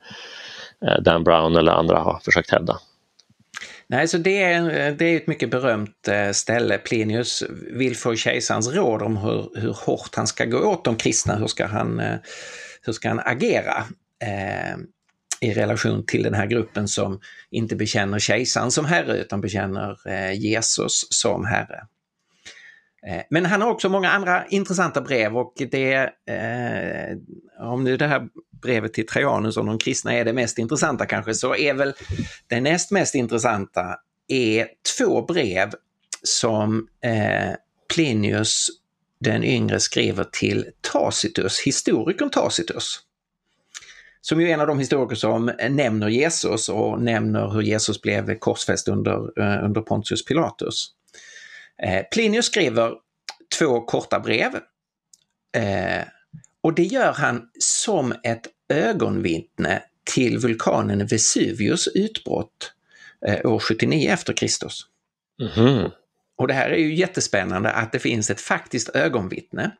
eh, 0.87 1.03
Dan 1.03 1.25
Brown 1.25 1.57
eller 1.57 1.73
andra 1.73 1.99
har 1.99 2.21
försökt 2.25 2.51
hävda. 2.51 2.79
Nej, 3.87 4.09
så 4.09 4.19
det 4.19 4.43
är, 4.43 4.93
det 4.93 5.05
är 5.05 5.17
ett 5.17 5.27
mycket 5.27 5.51
berömt 5.51 6.09
eh, 6.09 6.31
ställe. 6.31 6.79
Plinius 6.79 7.43
vill 7.73 7.97
få 7.97 8.15
kejsarens 8.15 8.69
råd 8.69 9.03
om 9.03 9.17
hur, 9.17 9.61
hur 9.61 9.73
hårt 9.73 10.15
han 10.17 10.27
ska 10.27 10.45
gå 10.45 10.59
åt 10.59 10.85
de 10.85 10.97
kristna, 10.97 11.37
hur 11.37 11.47
ska 11.47 11.67
han, 11.67 12.01
eh, 12.01 12.17
hur 12.83 12.93
ska 12.93 13.09
han 13.09 13.21
agera 13.25 13.85
eh, 14.23 14.77
i 15.41 15.55
relation 15.55 16.07
till 16.07 16.23
den 16.23 16.35
här 16.35 16.47
gruppen 16.47 16.89
som 16.89 17.21
inte 17.51 17.77
bekänner 17.77 18.19
kejsaren 18.19 18.71
som 18.71 18.85
herre 18.85 19.17
utan 19.17 19.41
bekänner 19.41 19.99
eh, 20.09 20.33
Jesus 20.33 21.07
som 21.11 21.47
herre. 21.47 21.87
Eh, 23.07 23.23
men 23.31 23.47
han 23.47 23.63
har 23.63 23.71
också 23.71 23.89
många 23.89 24.11
andra 24.11 24.47
intressanta 24.47 25.01
brev 25.01 25.37
och 25.37 25.55
det, 25.71 25.95
eh, 26.27 27.17
om 27.69 27.85
nu 27.85 27.97
det 27.97 28.07
här 28.07 28.29
brevet 28.63 28.95
till 28.95 29.07
Trajanus 29.07 29.57
om 29.57 29.67
de 29.67 29.79
kristna 29.79 30.13
är 30.13 30.25
det 30.25 30.33
mest 30.33 30.59
intressanta 30.59 31.07
kanske, 31.07 31.35
så 31.35 31.57
är 31.57 31.75
väl 31.75 31.93
det 32.47 32.61
näst 32.61 32.91
mest 32.91 33.15
intressanta 33.15 33.97
är 34.29 34.69
två 34.99 35.23
brev 35.23 35.71
som 36.23 36.89
eh, 37.05 37.55
Plinius 37.95 38.69
den 39.21 39.45
yngre 39.45 39.81
skriver 39.81 40.25
till 40.25 40.67
Tacitus, 40.93 41.61
historikern 41.61 42.31
Tacitus. 42.31 43.01
Som 44.21 44.41
ju 44.41 44.49
är 44.49 44.55
en 44.55 44.61
av 44.61 44.67
de 44.67 44.79
historiker 44.79 45.17
som 45.17 45.53
nämner 45.71 46.09
Jesus 46.09 46.69
och 46.69 47.03
nämner 47.03 47.51
hur 47.51 47.63
Jesus 47.63 48.03
blev 48.03 48.39
korsfäst 48.39 48.89
under, 48.89 49.41
eh, 49.41 49.65
under 49.65 49.81
Pontius 49.81 50.25
Pilatus. 50.25 50.91
Eh, 51.83 52.03
Plinius 52.13 52.47
skriver 52.47 52.95
två 53.59 53.81
korta 53.81 54.21
brev. 54.21 54.55
Eh, 55.57 56.05
och 56.61 56.75
det 56.75 56.83
gör 56.83 57.13
han 57.13 57.51
som 57.59 58.15
ett 58.23 58.47
ögonvittne 58.69 59.83
till 60.15 60.39
vulkanen 60.39 61.07
Vesuvius 61.07 61.89
utbrott 61.89 62.73
eh, 63.27 63.51
år 63.51 63.59
79 63.59 64.11
efter 64.11 64.33
Kristus. 64.33 64.87
Mm. 65.57 65.91
Och 66.37 66.49
det 66.49 66.55
här 66.55 66.71
är 66.71 66.79
ju 66.79 66.95
jättespännande 66.95 67.71
att 67.73 67.93
det 67.93 67.99
finns 67.99 68.31
ett 68.31 68.41
faktiskt 68.41 68.89
ögonvittne 68.89 69.71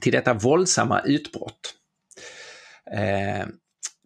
till 0.00 0.12
detta 0.12 0.34
våldsamma 0.34 1.00
utbrott. 1.00 1.74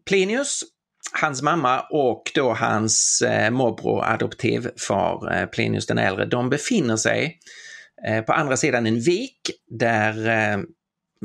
Plinius 0.04 0.64
hans 1.12 1.42
mamma 1.42 1.80
och 1.80 2.22
då 2.34 2.52
hans 2.52 3.22
eh, 3.22 3.50
morbror, 3.50 4.04
adoptivfar 4.04 5.36
eh, 5.36 5.46
Plinius 5.46 5.86
den 5.86 5.98
äldre, 5.98 6.24
de 6.24 6.50
befinner 6.50 6.96
sig 6.96 7.38
eh, 8.06 8.24
på 8.24 8.32
andra 8.32 8.56
sidan 8.56 8.86
en 8.86 9.00
vik 9.00 9.40
där 9.70 10.28
eh, 10.28 10.60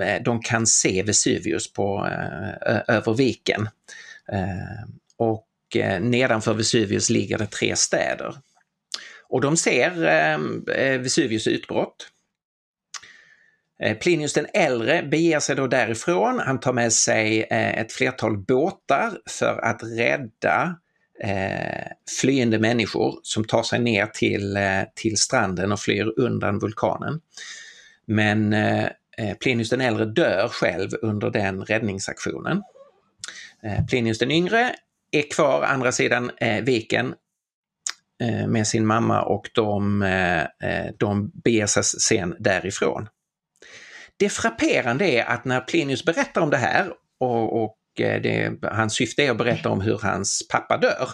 eh 0.07 0.23
de 0.23 0.41
kan 0.41 0.67
se 0.67 1.03
Vesuvius 1.03 1.73
på, 1.73 2.07
eh, 2.07 2.95
över 2.95 3.13
viken. 3.13 3.69
Eh, 4.31 4.87
och 5.17 5.47
eh, 5.75 6.01
nedanför 6.01 6.53
Vesuvius 6.53 7.09
ligger 7.09 7.37
det 7.37 7.47
tre 7.47 7.75
städer. 7.75 8.35
Och 9.29 9.41
de 9.41 9.57
ser 9.57 10.05
eh, 10.05 10.39
eh 10.75 10.99
Vesuvius 10.99 11.47
utbrott. 11.47 12.12
Eh, 13.83 13.97
Plinius 13.97 14.33
den 14.33 14.47
äldre 14.53 15.03
beger 15.03 15.39
sig 15.39 15.55
då 15.55 15.67
därifrån. 15.67 16.39
Han 16.39 16.59
tar 16.59 16.73
med 16.73 16.93
sig 16.93 17.43
eh, 17.43 17.79
ett 17.79 17.91
flertal 17.91 18.37
båtar 18.37 19.17
för 19.29 19.59
att 19.63 19.83
rädda 19.83 20.75
eh, 21.23 21.87
flyende 22.21 22.59
människor 22.59 23.19
som 23.23 23.43
tar 23.43 23.63
sig 23.63 23.79
ner 23.79 24.05
till, 24.05 24.57
till 24.95 25.17
stranden 25.17 25.71
och 25.71 25.79
flyr 25.79 26.13
undan 26.17 26.59
vulkanen. 26.59 27.21
Men 28.05 28.55
Plinius 29.39 29.69
den 29.69 29.81
äldre 29.81 30.05
dör 30.05 30.47
själv 30.47 30.89
under 31.01 31.29
den 31.29 31.65
räddningsaktionen. 31.65 32.63
Plinius 33.89 34.19
den 34.19 34.31
yngre 34.31 34.75
är 35.11 35.31
kvar 35.31 35.63
andra 35.63 35.91
sidan 35.91 36.31
viken 36.61 37.13
med 38.47 38.67
sin 38.67 38.85
mamma 38.85 39.21
och 39.21 39.49
de, 39.53 40.05
de 40.97 41.31
beger 41.43 41.65
sig 41.65 41.83
sen 41.83 42.35
därifrån. 42.39 43.07
Det 44.17 44.29
frapperande 44.29 45.05
är 45.05 45.25
att 45.25 45.45
när 45.45 45.61
Plinius 45.61 46.05
berättar 46.05 46.41
om 46.41 46.49
det 46.49 46.57
här 46.57 46.93
och, 47.19 47.63
och 47.63 47.77
eh, 47.99 48.21
det, 48.21 48.53
hans 48.61 48.95
syfte 48.95 49.23
är 49.23 49.31
att 49.31 49.37
berätta 49.37 49.69
om 49.69 49.81
hur 49.81 49.99
hans 49.99 50.47
pappa 50.47 50.77
dör, 50.77 51.09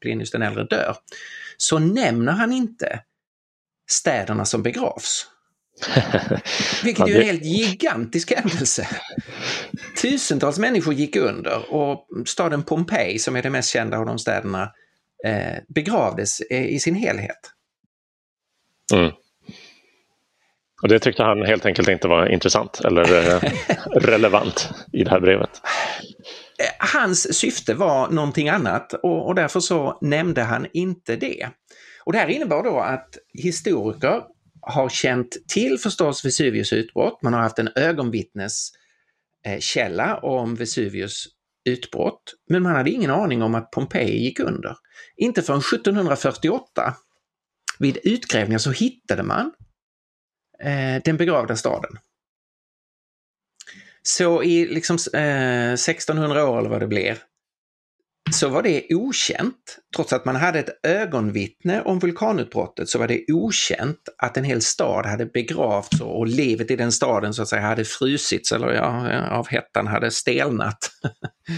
Plinius 0.00 0.30
den 0.30 0.42
äldre 0.42 0.64
dör, 0.64 0.96
så 1.56 1.78
nämner 1.78 2.32
han 2.32 2.52
inte 2.52 3.02
städerna 3.90 4.44
som 4.44 4.62
begravs. 4.62 5.26
Vilket 6.84 7.08
ju 7.08 7.14
är 7.14 7.20
en 7.20 7.26
helt 7.26 7.44
gigantisk 7.44 8.32
händelse. 8.32 8.88
Tusentals 10.02 10.58
människor 10.58 10.94
gick 10.94 11.16
under 11.16 11.74
och 11.74 12.08
staden 12.26 12.62
Pompeji, 12.62 13.18
som 13.18 13.36
är 13.36 13.42
den 13.42 13.52
mest 13.52 13.70
kända 13.70 13.98
av 13.98 14.06
de 14.06 14.18
städerna, 14.18 14.72
eh, 15.24 15.56
begravdes 15.68 16.40
i 16.50 16.80
sin 16.80 16.94
helhet. 16.94 17.50
Mm. 18.94 19.12
Och 20.82 20.88
det 20.88 20.98
tyckte 20.98 21.22
han 21.22 21.42
helt 21.42 21.66
enkelt 21.66 21.88
inte 21.88 22.08
var 22.08 22.26
intressant 22.26 22.80
eller 22.84 23.34
eh, 23.34 23.42
relevant 23.94 24.70
i 24.92 25.04
det 25.04 25.10
här 25.10 25.20
brevet. 25.20 25.50
Hans 26.78 27.38
syfte 27.38 27.74
var 27.74 28.10
någonting 28.10 28.48
annat 28.48 28.92
och, 28.92 29.26
och 29.26 29.34
därför 29.34 29.60
så 29.60 29.98
nämnde 30.00 30.42
han 30.42 30.66
inte 30.72 31.16
det. 31.16 31.48
Och 32.04 32.12
det 32.12 32.18
här 32.18 32.28
innebar 32.28 32.62
då 32.62 32.78
att 32.78 33.18
historiker 33.32 34.22
har 34.60 34.88
känt 34.88 35.36
till 35.48 35.78
förstås 35.78 36.24
Vesuvius 36.24 36.72
utbrott. 36.72 37.22
Man 37.22 37.32
har 37.32 37.40
haft 37.40 37.58
en 37.58 37.70
ögonvittneskälla 37.76 40.16
om 40.16 40.54
Vesuvius 40.54 41.26
utbrott, 41.64 42.34
men 42.48 42.62
man 42.62 42.74
hade 42.74 42.90
ingen 42.90 43.10
aning 43.10 43.42
om 43.42 43.54
att 43.54 43.70
Pompeji 43.70 44.24
gick 44.24 44.40
under. 44.40 44.76
Inte 45.16 45.42
förrän 45.42 45.58
1748 45.58 46.94
vid 47.78 47.98
utgrävningar 48.04 48.58
så 48.58 48.70
hittade 48.70 49.22
man 49.22 49.52
eh, 50.62 51.02
den 51.04 51.16
begravda 51.16 51.56
staden. 51.56 51.98
Så 54.02 54.42
i 54.42 54.66
liksom, 54.66 54.98
eh, 55.14 55.72
1600 55.72 56.46
år 56.46 56.58
eller 56.58 56.70
vad 56.70 56.80
det 56.80 56.86
blir, 56.86 57.18
så 58.32 58.48
var 58.48 58.62
det 58.62 58.94
okänt, 58.94 59.78
trots 59.96 60.12
att 60.12 60.24
man 60.24 60.36
hade 60.36 60.58
ett 60.58 60.86
ögonvittne 60.86 61.82
om 61.82 61.98
vulkanutbrottet, 61.98 62.88
så 62.88 62.98
var 62.98 63.08
det 63.08 63.24
okänt 63.32 64.08
att 64.18 64.36
en 64.36 64.44
hel 64.44 64.62
stad 64.62 65.06
hade 65.06 65.26
begravts 65.26 66.00
och 66.00 66.26
livet 66.26 66.70
i 66.70 66.76
den 66.76 66.92
staden 66.92 67.34
så 67.34 67.42
att 67.42 67.48
säga 67.48 67.62
hade 67.62 67.84
frusits 67.84 68.52
eller 68.52 68.72
ja, 68.72 69.26
av 69.28 69.48
hettan 69.48 69.86
hade 69.86 70.10
stelnat 70.10 70.78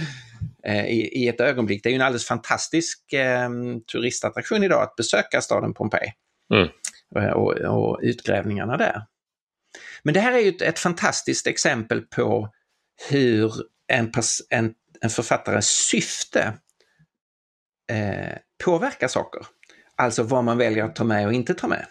eh, 0.66 0.86
i, 0.86 1.24
i 1.24 1.28
ett 1.28 1.40
ögonblick. 1.40 1.82
Det 1.82 1.88
är 1.88 1.90
ju 1.90 1.96
en 1.96 2.02
alldeles 2.02 2.26
fantastisk 2.26 3.12
eh, 3.12 3.50
turistattraktion 3.92 4.64
idag 4.64 4.82
att 4.82 4.96
besöka 4.96 5.40
staden 5.40 5.74
Pompeji 5.74 6.12
mm. 6.54 6.68
Eh, 7.16 7.30
och, 7.30 7.52
och, 7.52 7.98
utgrävningarna 8.02 8.76
där. 8.76 9.02
Men 10.02 10.14
det 10.14 10.20
här 10.20 10.32
är 10.32 10.38
ju 10.38 10.48
ett, 10.48 10.62
ett 10.62 10.78
fantastiskt 10.78 11.46
exempel 11.46 12.00
på 12.00 12.48
hur 13.10 13.52
en, 13.88 14.12
en 14.50 14.74
en 15.02 15.10
författares 15.10 15.66
syfte 15.66 16.52
eh, 17.90 18.36
påverkar 18.64 19.08
saker. 19.08 19.42
Alltså 19.96 20.22
vad 20.22 20.44
man 20.44 20.58
väljer 20.58 20.84
att 20.84 20.96
ta 20.96 21.04
med 21.04 21.26
och 21.26 21.32
inte 21.32 21.54
ta 21.54 21.68
med. 21.68 21.86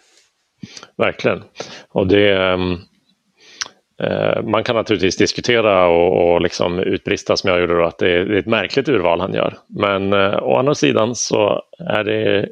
Verkligen. 0.96 1.42
Och 1.88 2.06
det, 2.06 2.36
ehm, 2.36 2.72
eh, 4.02 4.42
man 4.42 4.64
kan 4.64 4.76
naturligtvis 4.76 5.16
diskutera 5.16 5.86
och, 5.86 6.32
och 6.32 6.40
liksom 6.40 6.78
utbrista 6.78 7.36
som 7.36 7.50
jag 7.50 7.60
gjorde 7.60 7.74
då, 7.74 7.84
att 7.84 7.98
det 7.98 8.10
är, 8.10 8.24
det 8.24 8.34
är 8.34 8.38
ett 8.38 8.46
märkligt 8.46 8.88
urval 8.88 9.20
han 9.20 9.34
gör. 9.34 9.58
Men 9.68 10.12
eh, 10.12 10.42
å 10.42 10.56
andra 10.56 10.74
sidan 10.74 11.14
så 11.14 11.62
är 11.78 12.04
det 12.04 12.48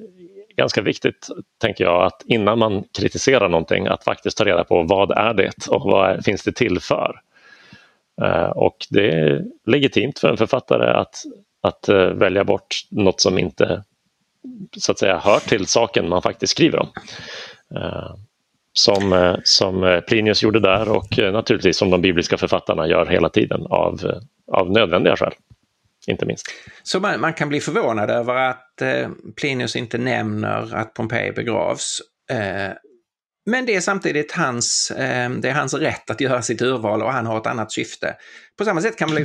ganska 0.60 0.82
viktigt, 0.82 1.28
tänker 1.60 1.84
jag, 1.84 2.04
att 2.04 2.22
innan 2.26 2.58
man 2.58 2.84
kritiserar 2.98 3.48
någonting, 3.48 3.86
att 3.86 4.04
faktiskt 4.04 4.38
ta 4.38 4.44
reda 4.44 4.64
på 4.64 4.82
vad 4.82 5.10
är 5.10 5.34
det 5.34 5.68
och 5.68 5.82
vad 5.82 6.10
är, 6.10 6.20
finns 6.22 6.42
det 6.42 6.52
till 6.52 6.80
för? 6.80 7.20
Eh, 8.22 8.50
och 8.50 8.76
det 8.90 9.10
är 9.10 9.44
legitimt 9.66 10.18
för 10.18 10.28
en 10.28 10.36
författare 10.36 10.90
att, 10.90 11.14
att 11.62 11.88
eh, 11.88 12.06
välja 12.06 12.44
bort 12.44 12.76
något 12.90 13.20
som 13.20 13.38
inte 13.38 13.84
så 14.76 14.92
att 14.92 14.98
säga 14.98 15.18
hör 15.18 15.38
till 15.38 15.66
saken 15.66 16.08
man 16.08 16.22
faktiskt 16.22 16.50
skriver 16.50 16.78
om. 16.78 16.88
Eh, 17.76 18.14
som, 18.72 19.36
som 19.44 20.02
Plinius 20.08 20.42
gjorde 20.42 20.60
där 20.60 20.88
och 20.88 21.18
naturligtvis 21.18 21.76
som 21.76 21.90
de 21.90 22.00
bibliska 22.00 22.36
författarna 22.36 22.86
gör 22.86 23.06
hela 23.06 23.28
tiden 23.28 23.66
av, 23.66 24.00
av 24.52 24.70
nödvändiga 24.70 25.16
skäl. 25.16 25.32
Inte 26.06 26.26
minst. 26.26 26.46
Så 26.82 27.00
man, 27.00 27.20
man 27.20 27.32
kan 27.32 27.48
bli 27.48 27.60
förvånad 27.60 28.10
över 28.10 28.34
att 28.34 28.69
att 28.80 28.82
eh, 28.82 29.10
Plinius 29.36 29.76
inte 29.76 29.98
nämner 29.98 30.74
att 30.74 30.94
Pompeji 30.94 31.32
begravs. 31.32 32.00
Eh, 32.30 32.72
men 33.50 33.66
det 33.66 33.76
är 33.76 33.80
samtidigt 33.80 34.32
hans, 34.32 34.90
eh, 34.90 35.30
det 35.30 35.48
är 35.48 35.54
hans 35.54 35.74
rätt 35.74 36.10
att 36.10 36.20
göra 36.20 36.42
sitt 36.42 36.62
urval 36.62 37.02
och 37.02 37.12
han 37.12 37.26
har 37.26 37.38
ett 37.38 37.46
annat 37.46 37.72
syfte. 37.72 38.16
På 38.58 38.64
samma 38.64 38.80
sätt 38.80 38.96
kan 38.96 39.14
man 39.14 39.24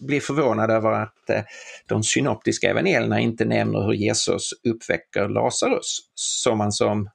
bli, 0.00 0.20
förvånad 0.20 0.70
över 0.70 0.92
att 0.92 1.46
de 1.88 2.02
synoptiska 2.02 2.70
evangelierna 2.70 3.20
inte 3.20 3.44
nämner 3.44 3.86
hur 3.86 3.92
Jesus 3.92 4.50
uppväcker 4.68 5.28
Lazarus, 5.28 5.98
som 6.14 6.58
man 6.58 6.72
som 6.72 7.08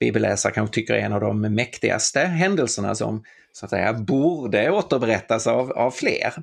bibelläsare 0.00 0.52
kanske 0.52 0.74
tycker 0.74 0.94
är 0.94 0.98
en 0.98 1.12
av 1.12 1.20
de 1.20 1.40
mäktigaste 1.40 2.20
händelserna 2.20 2.94
som 2.94 3.24
så 3.52 3.64
att 3.66 3.70
säga 3.70 3.92
borde 3.92 4.70
återberättas 4.70 5.46
av, 5.46 5.72
av 5.72 5.90
fler. 5.90 6.34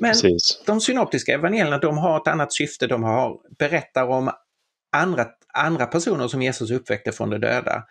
Men 0.00 0.10
Precis. 0.10 0.62
de 0.66 0.80
synoptiska 0.80 1.32
evangelierna 1.32 1.78
de 1.78 1.98
har 1.98 2.16
ett 2.16 2.28
annat 2.28 2.52
syfte, 2.52 2.86
de 2.86 3.02
har, 3.02 3.40
berättar 3.58 4.06
om 4.06 4.30
andra, 4.96 5.26
andra 5.54 5.86
personer 5.86 6.28
som 6.28 6.42
Jesus 6.42 6.70
uppväckte 6.70 7.12
från 7.12 7.30
de 7.30 7.38
döda 7.38 7.84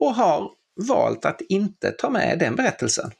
och 0.00 0.14
har 0.14 0.50
valt 0.88 1.24
att 1.24 1.40
inte 1.40 1.90
ta 1.90 2.10
med 2.10 2.38
den 2.38 2.56
berättelsen 2.56 3.10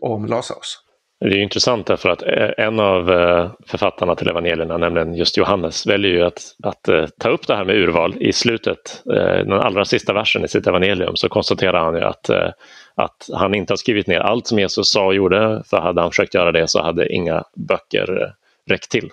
om 0.00 0.26
Lazarus. 0.26 0.78
Det 1.20 1.26
är 1.26 1.42
intressant 1.42 1.86
därför 1.86 2.08
att 2.08 2.22
eh, 2.22 2.50
en 2.66 2.80
av 2.80 3.10
eh, 3.10 3.50
författarna 3.66 4.14
till 4.14 4.28
evangelierna, 4.28 4.76
nämligen 4.76 5.14
just 5.14 5.36
Johannes, 5.36 5.86
väljer 5.86 6.10
ju 6.10 6.22
att, 6.22 6.42
att 6.62 6.88
eh, 6.88 7.06
ta 7.18 7.28
upp 7.28 7.46
det 7.46 7.56
här 7.56 7.64
med 7.64 7.76
urval 7.76 8.16
i 8.20 8.32
slutet, 8.32 9.02
den 9.04 9.52
allra 9.52 9.84
sista 9.84 10.12
versen 10.12 10.44
i 10.44 10.48
sitt 10.48 10.66
evangelium, 10.66 11.16
så 11.16 11.28
konstaterar 11.28 11.84
han 11.84 11.94
ju 11.94 12.02
att, 12.02 12.30
att 12.94 13.28
han 13.32 13.54
inte 13.54 13.72
har 13.72 13.76
skrivit 13.76 14.06
ner 14.06 14.20
allt 14.20 14.46
som 14.46 14.58
Jesus 14.58 14.90
sa 14.90 15.06
och 15.06 15.14
gjorde, 15.14 15.62
för 15.70 15.80
hade 15.80 16.00
han 16.00 16.10
försökt 16.10 16.34
göra 16.34 16.52
det 16.52 16.68
så 16.68 16.82
hade 16.82 17.12
inga 17.12 17.44
böcker 17.56 18.34
räckt 18.70 18.90
till. 18.90 19.10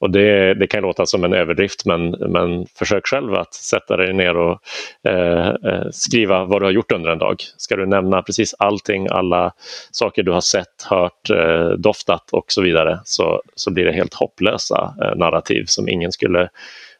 Och 0.00 0.10
det, 0.10 0.54
det 0.54 0.66
kan 0.66 0.82
låta 0.82 1.06
som 1.06 1.24
en 1.24 1.32
överdrift 1.32 1.84
men, 1.86 2.10
men 2.10 2.66
försök 2.78 3.06
själv 3.06 3.34
att 3.34 3.54
sätta 3.54 3.96
dig 3.96 4.12
ner 4.12 4.36
och 4.36 4.58
eh, 5.08 5.48
eh, 5.48 5.90
skriva 5.90 6.44
vad 6.44 6.62
du 6.62 6.66
har 6.66 6.72
gjort 6.72 6.92
under 6.92 7.10
en 7.10 7.18
dag. 7.18 7.36
Ska 7.56 7.76
du 7.76 7.86
nämna 7.86 8.22
precis 8.22 8.54
allting, 8.58 9.08
alla 9.10 9.52
saker 9.90 10.22
du 10.22 10.32
har 10.32 10.40
sett, 10.40 10.82
hört, 10.90 11.30
eh, 11.30 11.68
doftat 11.68 12.30
och 12.32 12.44
så 12.48 12.62
vidare 12.62 13.00
så, 13.04 13.42
så 13.54 13.70
blir 13.70 13.84
det 13.84 13.92
helt 13.92 14.14
hopplösa 14.14 14.94
eh, 15.02 15.16
narrativ 15.16 15.64
som 15.66 15.88
ingen 15.88 16.12
skulle 16.12 16.48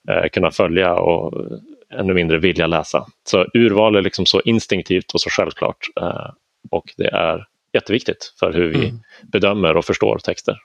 eh, 0.08 0.28
kunna 0.32 0.50
följa 0.50 0.94
och 0.94 1.46
ännu 1.94 2.14
mindre 2.14 2.38
vilja 2.38 2.66
läsa. 2.66 3.06
Så 3.24 3.46
urval 3.54 3.96
är 3.96 4.02
liksom 4.02 4.26
så 4.26 4.40
instinktivt 4.40 5.12
och 5.14 5.20
så 5.20 5.30
självklart 5.30 5.78
eh, 6.00 6.30
och 6.70 6.84
det 6.96 7.08
är 7.08 7.44
jätteviktigt 7.72 8.34
för 8.40 8.52
hur 8.52 8.68
vi 8.68 8.88
mm. 8.88 9.00
bedömer 9.32 9.76
och 9.76 9.84
förstår 9.84 10.18
texter. 10.18 10.56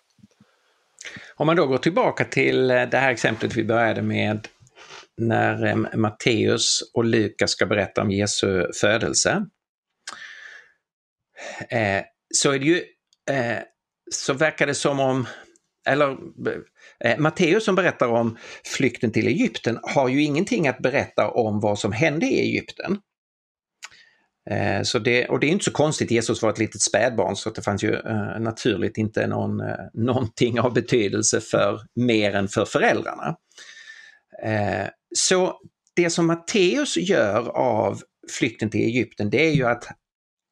Om 1.35 1.47
man 1.47 1.55
då 1.55 1.67
går 1.67 1.77
tillbaka 1.77 2.25
till 2.25 2.71
eh, 2.71 2.83
det 2.83 2.97
här 2.97 3.11
exemplet 3.11 3.55
vi 3.55 3.63
började 3.63 4.01
med 4.01 4.47
när 5.17 5.65
eh, 5.65 5.75
Matteus 5.97 6.91
och 6.93 7.05
Lukas 7.05 7.51
ska 7.51 7.65
berätta 7.65 8.01
om 8.01 8.11
Jesu 8.11 8.71
födelse. 8.81 9.45
Eh, 11.69 12.03
så 12.33 12.51
är 12.51 12.59
det 12.59 12.65
ju, 12.65 12.83
så 14.11 14.33
verkar 14.33 14.67
det 14.67 14.73
som 14.73 14.99
om, 14.99 15.27
eller 15.87 16.17
Matteus 17.17 17.65
som 17.65 17.75
berättar 17.75 18.07
om 18.07 18.37
flykten 18.63 19.11
till 19.11 19.27
Egypten 19.27 19.79
har 19.83 20.09
ju 20.09 20.23
ingenting 20.23 20.67
att 20.67 20.79
berätta 20.79 21.29
om 21.29 21.59
vad 21.59 21.79
som 21.79 21.91
hände 21.91 22.25
i 22.25 22.39
Egypten. 22.39 22.99
Eh, 24.51 24.81
så 24.83 24.99
det, 24.99 25.27
och 25.27 25.39
det 25.39 25.47
är 25.47 25.51
inte 25.51 25.65
så 25.65 25.71
konstigt, 25.71 26.11
Jesus 26.11 26.41
var 26.41 26.49
ett 26.49 26.59
litet 26.59 26.81
spädbarn 26.81 27.35
så 27.35 27.49
det 27.49 27.61
fanns 27.61 27.83
ju 27.83 27.93
eh, 27.93 28.39
naturligt 28.39 28.97
inte 28.97 29.27
någon, 29.27 29.59
eh, 29.59 29.75
någonting 29.93 30.59
av 30.59 30.73
betydelse 30.73 31.41
för 31.41 31.81
mer 31.95 32.35
än 32.35 32.47
för 32.47 32.65
föräldrarna. 32.65 33.35
Eh, 34.43 34.87
så 35.15 35.59
det 35.95 36.09
som 36.09 36.27
Matteus 36.27 36.97
gör 36.97 37.57
av 37.57 38.01
flykten 38.31 38.69
till 38.69 38.81
Egypten 38.81 39.29
det 39.29 39.47
är 39.47 39.51
ju 39.51 39.65
att, 39.65 39.87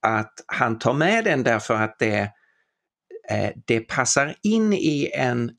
att 0.08 0.34
han 0.48 0.80
tar 0.80 0.94
med 0.94 1.26
den 1.26 1.44
därför 1.44 1.74
att 1.74 2.00
det, 2.00 2.32
eh, 3.30 3.50
det 3.68 3.80
passar 3.80 4.36
in 4.44 4.74
i 4.74 5.12
en 5.14 5.52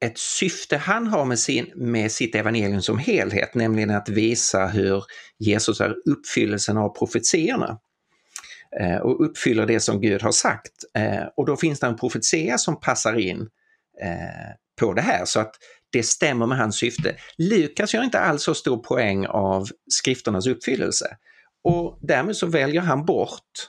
ett 0.00 0.18
syfte 0.18 0.76
han 0.76 1.06
har 1.06 1.24
med, 1.24 1.38
sin, 1.38 1.72
med 1.74 2.12
sitt 2.12 2.34
evangelium 2.34 2.82
som 2.82 2.98
helhet, 2.98 3.54
nämligen 3.54 3.90
att 3.90 4.08
visa 4.08 4.66
hur 4.66 5.04
Jesus 5.38 5.80
är 5.80 5.94
uppfyllelsen 6.10 6.76
av 6.76 6.88
profetierna 6.88 7.78
eh, 8.80 8.96
och 8.96 9.24
uppfyller 9.24 9.66
det 9.66 9.80
som 9.80 10.00
Gud 10.00 10.22
har 10.22 10.32
sagt. 10.32 10.72
Eh, 10.94 11.24
och 11.36 11.46
då 11.46 11.56
finns 11.56 11.80
det 11.80 11.86
en 11.86 11.96
profetia 11.96 12.58
som 12.58 12.80
passar 12.80 13.18
in 13.18 13.40
eh, 14.02 14.54
på 14.80 14.92
det 14.92 15.02
här 15.02 15.24
så 15.24 15.40
att 15.40 15.54
det 15.90 16.02
stämmer 16.02 16.46
med 16.46 16.58
hans 16.58 16.76
syfte. 16.76 17.16
Lukas 17.38 17.94
gör 17.94 18.02
inte 18.02 18.18
alls 18.18 18.42
så 18.42 18.54
stor 18.54 18.76
poäng 18.76 19.26
av 19.26 19.68
skrifternas 19.90 20.46
uppfyllelse 20.46 21.16
och 21.64 21.98
därmed 22.02 22.36
så 22.36 22.46
väljer 22.46 22.80
han 22.80 23.04
bort 23.04 23.68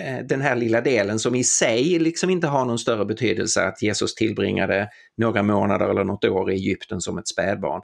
Eh, 0.00 0.18
den 0.18 0.40
här 0.40 0.56
lilla 0.56 0.80
delen 0.80 1.18
som 1.18 1.34
i 1.34 1.44
sig 1.44 1.98
liksom 1.98 2.30
inte 2.30 2.46
har 2.46 2.64
någon 2.64 2.78
större 2.78 3.04
betydelse 3.04 3.64
att 3.64 3.82
Jesus 3.82 4.14
tillbringade 4.14 4.88
några 5.16 5.42
månader 5.42 5.88
eller 5.88 6.04
något 6.04 6.24
år 6.24 6.50
i 6.50 6.54
Egypten 6.54 7.00
som 7.00 7.18
ett 7.18 7.28
spädbarn. 7.28 7.82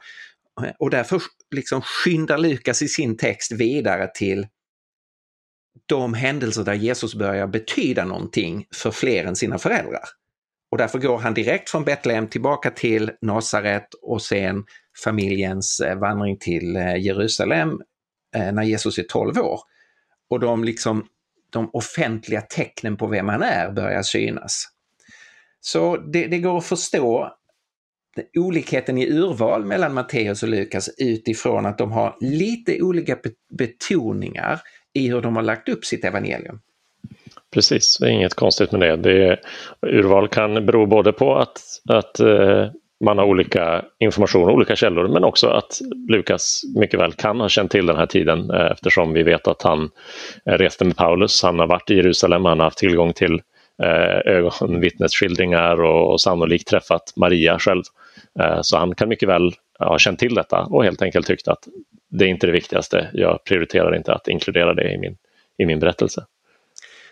Eh, 0.62 0.70
och 0.78 0.90
därför 0.90 1.22
liksom 1.54 1.82
skyndar 1.82 2.38
Lukas 2.38 2.82
i 2.82 2.88
sin 2.88 3.16
text 3.16 3.52
vidare 3.52 4.10
till 4.14 4.46
de 5.86 6.14
händelser 6.14 6.64
där 6.64 6.74
Jesus 6.74 7.14
börjar 7.14 7.46
betyda 7.46 8.04
någonting 8.04 8.66
för 8.74 8.90
fler 8.90 9.24
än 9.24 9.36
sina 9.36 9.58
föräldrar. 9.58 10.04
Och 10.70 10.78
därför 10.78 10.98
går 10.98 11.18
han 11.18 11.34
direkt 11.34 11.70
från 11.70 11.84
Betlehem 11.84 12.28
tillbaka 12.28 12.70
till 12.70 13.10
Nasaret 13.20 13.88
och 14.02 14.22
sen 14.22 14.64
familjens 15.04 15.80
eh, 15.80 15.98
vandring 15.98 16.38
till 16.38 16.74
Jerusalem 16.98 17.80
när 18.52 18.62
Jesus 18.62 18.98
är 18.98 19.02
12 19.02 19.38
år. 19.38 19.60
Och 20.30 20.40
de 20.40 20.64
liksom 20.64 21.06
de 21.52 21.70
offentliga 21.72 22.40
tecknen 22.40 22.96
på 22.96 23.06
vem 23.06 23.28
han 23.28 23.42
är 23.42 23.72
börjar 23.72 24.02
synas. 24.02 24.64
Så 25.60 25.96
det, 25.96 26.26
det 26.26 26.38
går 26.38 26.58
att 26.58 26.66
förstå 26.66 27.32
olikheten 28.36 28.98
i 28.98 29.06
urval 29.06 29.64
mellan 29.64 29.94
Matteus 29.94 30.42
och 30.42 30.48
Lukas 30.48 30.90
utifrån 30.98 31.66
att 31.66 31.78
de 31.78 31.92
har 31.92 32.16
lite 32.20 32.82
olika 32.82 33.18
betoningar 33.58 34.60
i 34.94 35.08
hur 35.08 35.20
de 35.20 35.36
har 35.36 35.42
lagt 35.42 35.68
upp 35.68 35.84
sitt 35.84 36.04
evangelium. 36.04 36.60
Precis, 37.50 37.98
det 38.00 38.06
är 38.06 38.10
inget 38.10 38.34
konstigt 38.34 38.72
med 38.72 38.80
det. 38.80 38.96
det 38.96 39.40
urval 39.82 40.28
kan 40.28 40.66
bero 40.66 40.86
både 40.86 41.12
på 41.12 41.36
att, 41.36 41.60
att 41.88 42.20
eh, 42.20 42.70
man 43.04 43.18
har 43.18 43.24
olika 43.24 43.84
information 43.98 44.48
och 44.48 44.54
olika 44.54 44.76
källor 44.76 45.08
men 45.08 45.24
också 45.24 45.48
att 45.48 45.80
Lukas 46.08 46.62
mycket 46.76 47.00
väl 47.00 47.12
kan 47.12 47.40
ha 47.40 47.48
känt 47.48 47.70
till 47.70 47.86
den 47.86 47.96
här 47.96 48.06
tiden 48.06 48.50
eh, 48.50 48.70
eftersom 48.70 49.12
vi 49.12 49.22
vet 49.22 49.48
att 49.48 49.62
han 49.62 49.90
eh, 50.46 50.52
reste 50.52 50.84
med 50.84 50.96
Paulus. 50.96 51.42
Han 51.42 51.58
har 51.58 51.66
varit 51.66 51.90
i 51.90 51.94
Jerusalem, 51.94 52.44
han 52.44 52.58
har 52.58 52.64
haft 52.64 52.78
tillgång 52.78 53.12
till 53.12 53.34
eh, 53.82 54.32
ögonvittnesskildringar 54.32 55.82
och, 55.82 56.12
och 56.12 56.20
sannolikt 56.20 56.68
träffat 56.68 57.12
Maria 57.16 57.58
själv. 57.58 57.82
Så 58.62 58.78
han 58.78 58.94
kan 58.94 59.08
mycket 59.08 59.28
väl 59.28 59.52
ha 59.78 59.98
känt 59.98 60.18
till 60.18 60.34
detta 60.34 60.60
och 60.60 60.84
helt 60.84 61.02
enkelt 61.02 61.26
tyckt 61.26 61.48
att 61.48 61.68
det 62.10 62.24
är 62.24 62.28
inte 62.28 62.46
det 62.46 62.52
viktigaste. 62.52 63.10
Jag 63.12 63.44
prioriterar 63.44 63.96
inte 63.96 64.12
att 64.12 64.28
inkludera 64.28 64.74
det 64.74 64.92
i 64.92 64.98
min, 64.98 65.16
i 65.58 65.66
min 65.66 65.80
berättelse. 65.80 66.24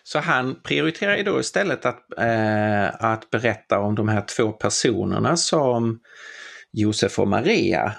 Så 0.08 0.18
han 0.18 0.62
prioriterar 0.62 1.16
ju 1.16 1.22
då 1.22 1.40
istället 1.40 1.86
att, 1.86 2.18
eh, 2.18 3.04
att 3.04 3.30
berätta 3.30 3.78
om 3.78 3.94
de 3.94 4.08
här 4.08 4.24
två 4.36 4.52
personerna 4.52 5.36
som 5.36 6.00
Josef 6.72 7.18
och 7.18 7.28
Maria 7.28 7.96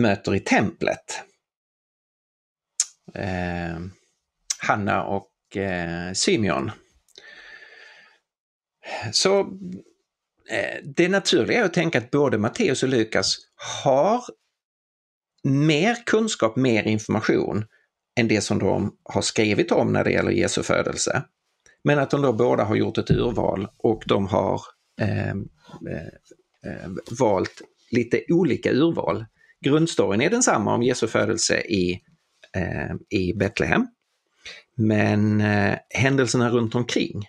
möter 0.00 0.34
i 0.34 0.40
templet. 0.40 1.22
Eh, 3.14 3.78
Hanna 4.58 5.04
och 5.04 5.56
eh, 5.56 6.12
Symeon. 6.12 6.70
Så 9.12 9.40
eh, 10.50 10.82
det 10.96 11.08
naturliga 11.08 11.60
är 11.60 11.64
att 11.64 11.74
tänka 11.74 11.98
att 11.98 12.10
både 12.10 12.38
Matteus 12.38 12.82
och 12.82 12.88
Lukas 12.88 13.36
har 13.84 14.24
mer 15.44 15.96
kunskap, 16.06 16.56
mer 16.56 16.82
information 16.82 17.64
än 18.20 18.28
det 18.28 18.40
som 18.40 18.58
de 18.58 18.96
har 19.02 19.22
skrivit 19.22 19.72
om 19.72 19.92
när 19.92 20.04
det 20.04 20.10
gäller 20.10 20.30
Jesu 20.30 20.62
födelse. 20.62 21.24
Men 21.84 21.98
att 21.98 22.10
de 22.10 22.22
då 22.22 22.32
båda 22.32 22.64
har 22.64 22.76
gjort 22.76 22.98
ett 22.98 23.10
urval 23.10 23.68
och 23.76 24.02
de 24.06 24.26
har 24.26 24.60
ehm, 25.00 25.48
eh, 25.90 26.72
eh, 26.72 26.90
valt 27.20 27.62
lite 27.90 28.24
olika 28.28 28.72
urval. 28.72 29.24
Grundstoryn 29.60 30.20
är 30.20 30.30
densamma 30.30 30.74
om 30.74 30.82
Jesu 30.82 31.06
födelse 31.06 31.60
i, 31.60 32.00
eh, 32.56 33.18
i 33.18 33.34
Betlehem. 33.34 33.86
Men 34.76 35.40
eh, 35.40 35.74
händelserna 35.90 36.50
runt 36.50 36.74
omkring, 36.74 37.28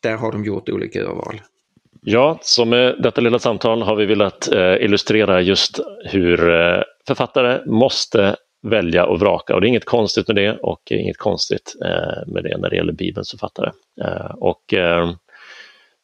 där 0.00 0.16
har 0.16 0.32
de 0.32 0.44
gjort 0.44 0.68
olika 0.68 1.00
urval. 1.00 1.40
Ja, 2.02 2.38
så 2.42 2.64
med 2.64 2.96
detta 3.02 3.20
lilla 3.20 3.38
samtal 3.38 3.82
har 3.82 3.96
vi 3.96 4.06
velat 4.06 4.52
eh, 4.52 4.74
illustrera 4.74 5.40
just 5.40 5.80
hur 6.04 6.50
eh, 6.50 6.82
författare 7.06 7.66
måste 7.66 8.36
välja 8.62 9.06
och 9.06 9.20
vraka 9.20 9.54
och 9.54 9.60
det 9.60 9.66
är 9.66 9.68
inget 9.68 9.84
konstigt 9.84 10.28
med 10.28 10.36
det 10.36 10.58
och 10.62 10.80
inget 10.90 11.18
konstigt 11.18 11.76
eh, 11.84 12.32
med 12.32 12.44
det 12.44 12.58
när 12.58 12.70
det 12.70 12.76
gäller 12.76 12.92
Bibelns 12.92 13.30
författare. 13.30 13.70
Eh, 14.04 14.34
och 14.38 14.74
eh, 14.74 15.10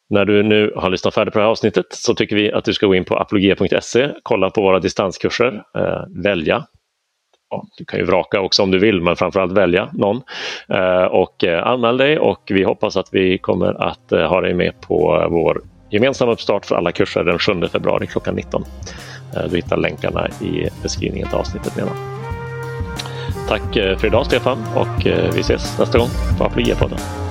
när 0.09 0.25
du 0.25 0.43
nu 0.43 0.73
har 0.75 0.89
lyssnat 0.89 1.13
färdigt 1.13 1.33
på 1.33 1.39
det 1.39 1.45
här 1.45 1.51
avsnittet 1.51 1.85
så 1.89 2.15
tycker 2.15 2.35
vi 2.35 2.51
att 2.51 2.65
du 2.65 2.73
ska 2.73 2.87
gå 2.87 2.95
in 2.95 3.05
på 3.05 3.17
apologia.se, 3.17 4.09
kolla 4.23 4.49
på 4.49 4.61
våra 4.61 4.79
distanskurser, 4.79 5.63
välja. 6.23 6.65
Ja, 7.49 7.63
du 7.77 7.85
kan 7.85 7.99
ju 7.99 8.05
vraka 8.05 8.41
också 8.41 8.63
om 8.63 8.71
du 8.71 8.79
vill, 8.79 9.01
men 9.01 9.15
framförallt 9.15 9.51
välja 9.51 9.89
någon. 9.93 10.21
och 11.09 11.43
anmäl 11.43 11.97
dig 11.97 12.19
och 12.19 12.41
vi 12.45 12.63
hoppas 12.63 12.97
att 12.97 13.09
vi 13.11 13.37
kommer 13.37 13.83
att 13.83 14.11
ha 14.11 14.41
dig 14.41 14.53
med 14.53 14.81
på 14.81 15.27
vår 15.31 15.61
gemensamma 15.89 16.31
uppstart 16.31 16.65
för 16.65 16.75
alla 16.75 16.91
kurser 16.91 17.23
den 17.23 17.39
7 17.39 17.67
februari 17.67 18.07
klockan 18.07 18.35
19. 18.35 18.63
Du 19.49 19.55
hittar 19.55 19.77
länkarna 19.77 20.27
i 20.41 20.67
beskrivningen 20.83 21.27
till 21.27 21.37
avsnittet 21.37 21.77
nedan. 21.77 22.16
Tack 23.47 23.75
eh, 23.75 23.97
för 23.97 24.07
idag 24.07 24.25
Stefan 24.25 24.57
och 24.75 25.07
eh, 25.07 25.31
vi 25.33 25.39
ses 25.39 25.79
nästa 25.79 25.97
gång 25.97 26.09
på 26.37 26.43
Apologia-podden. 26.43 27.26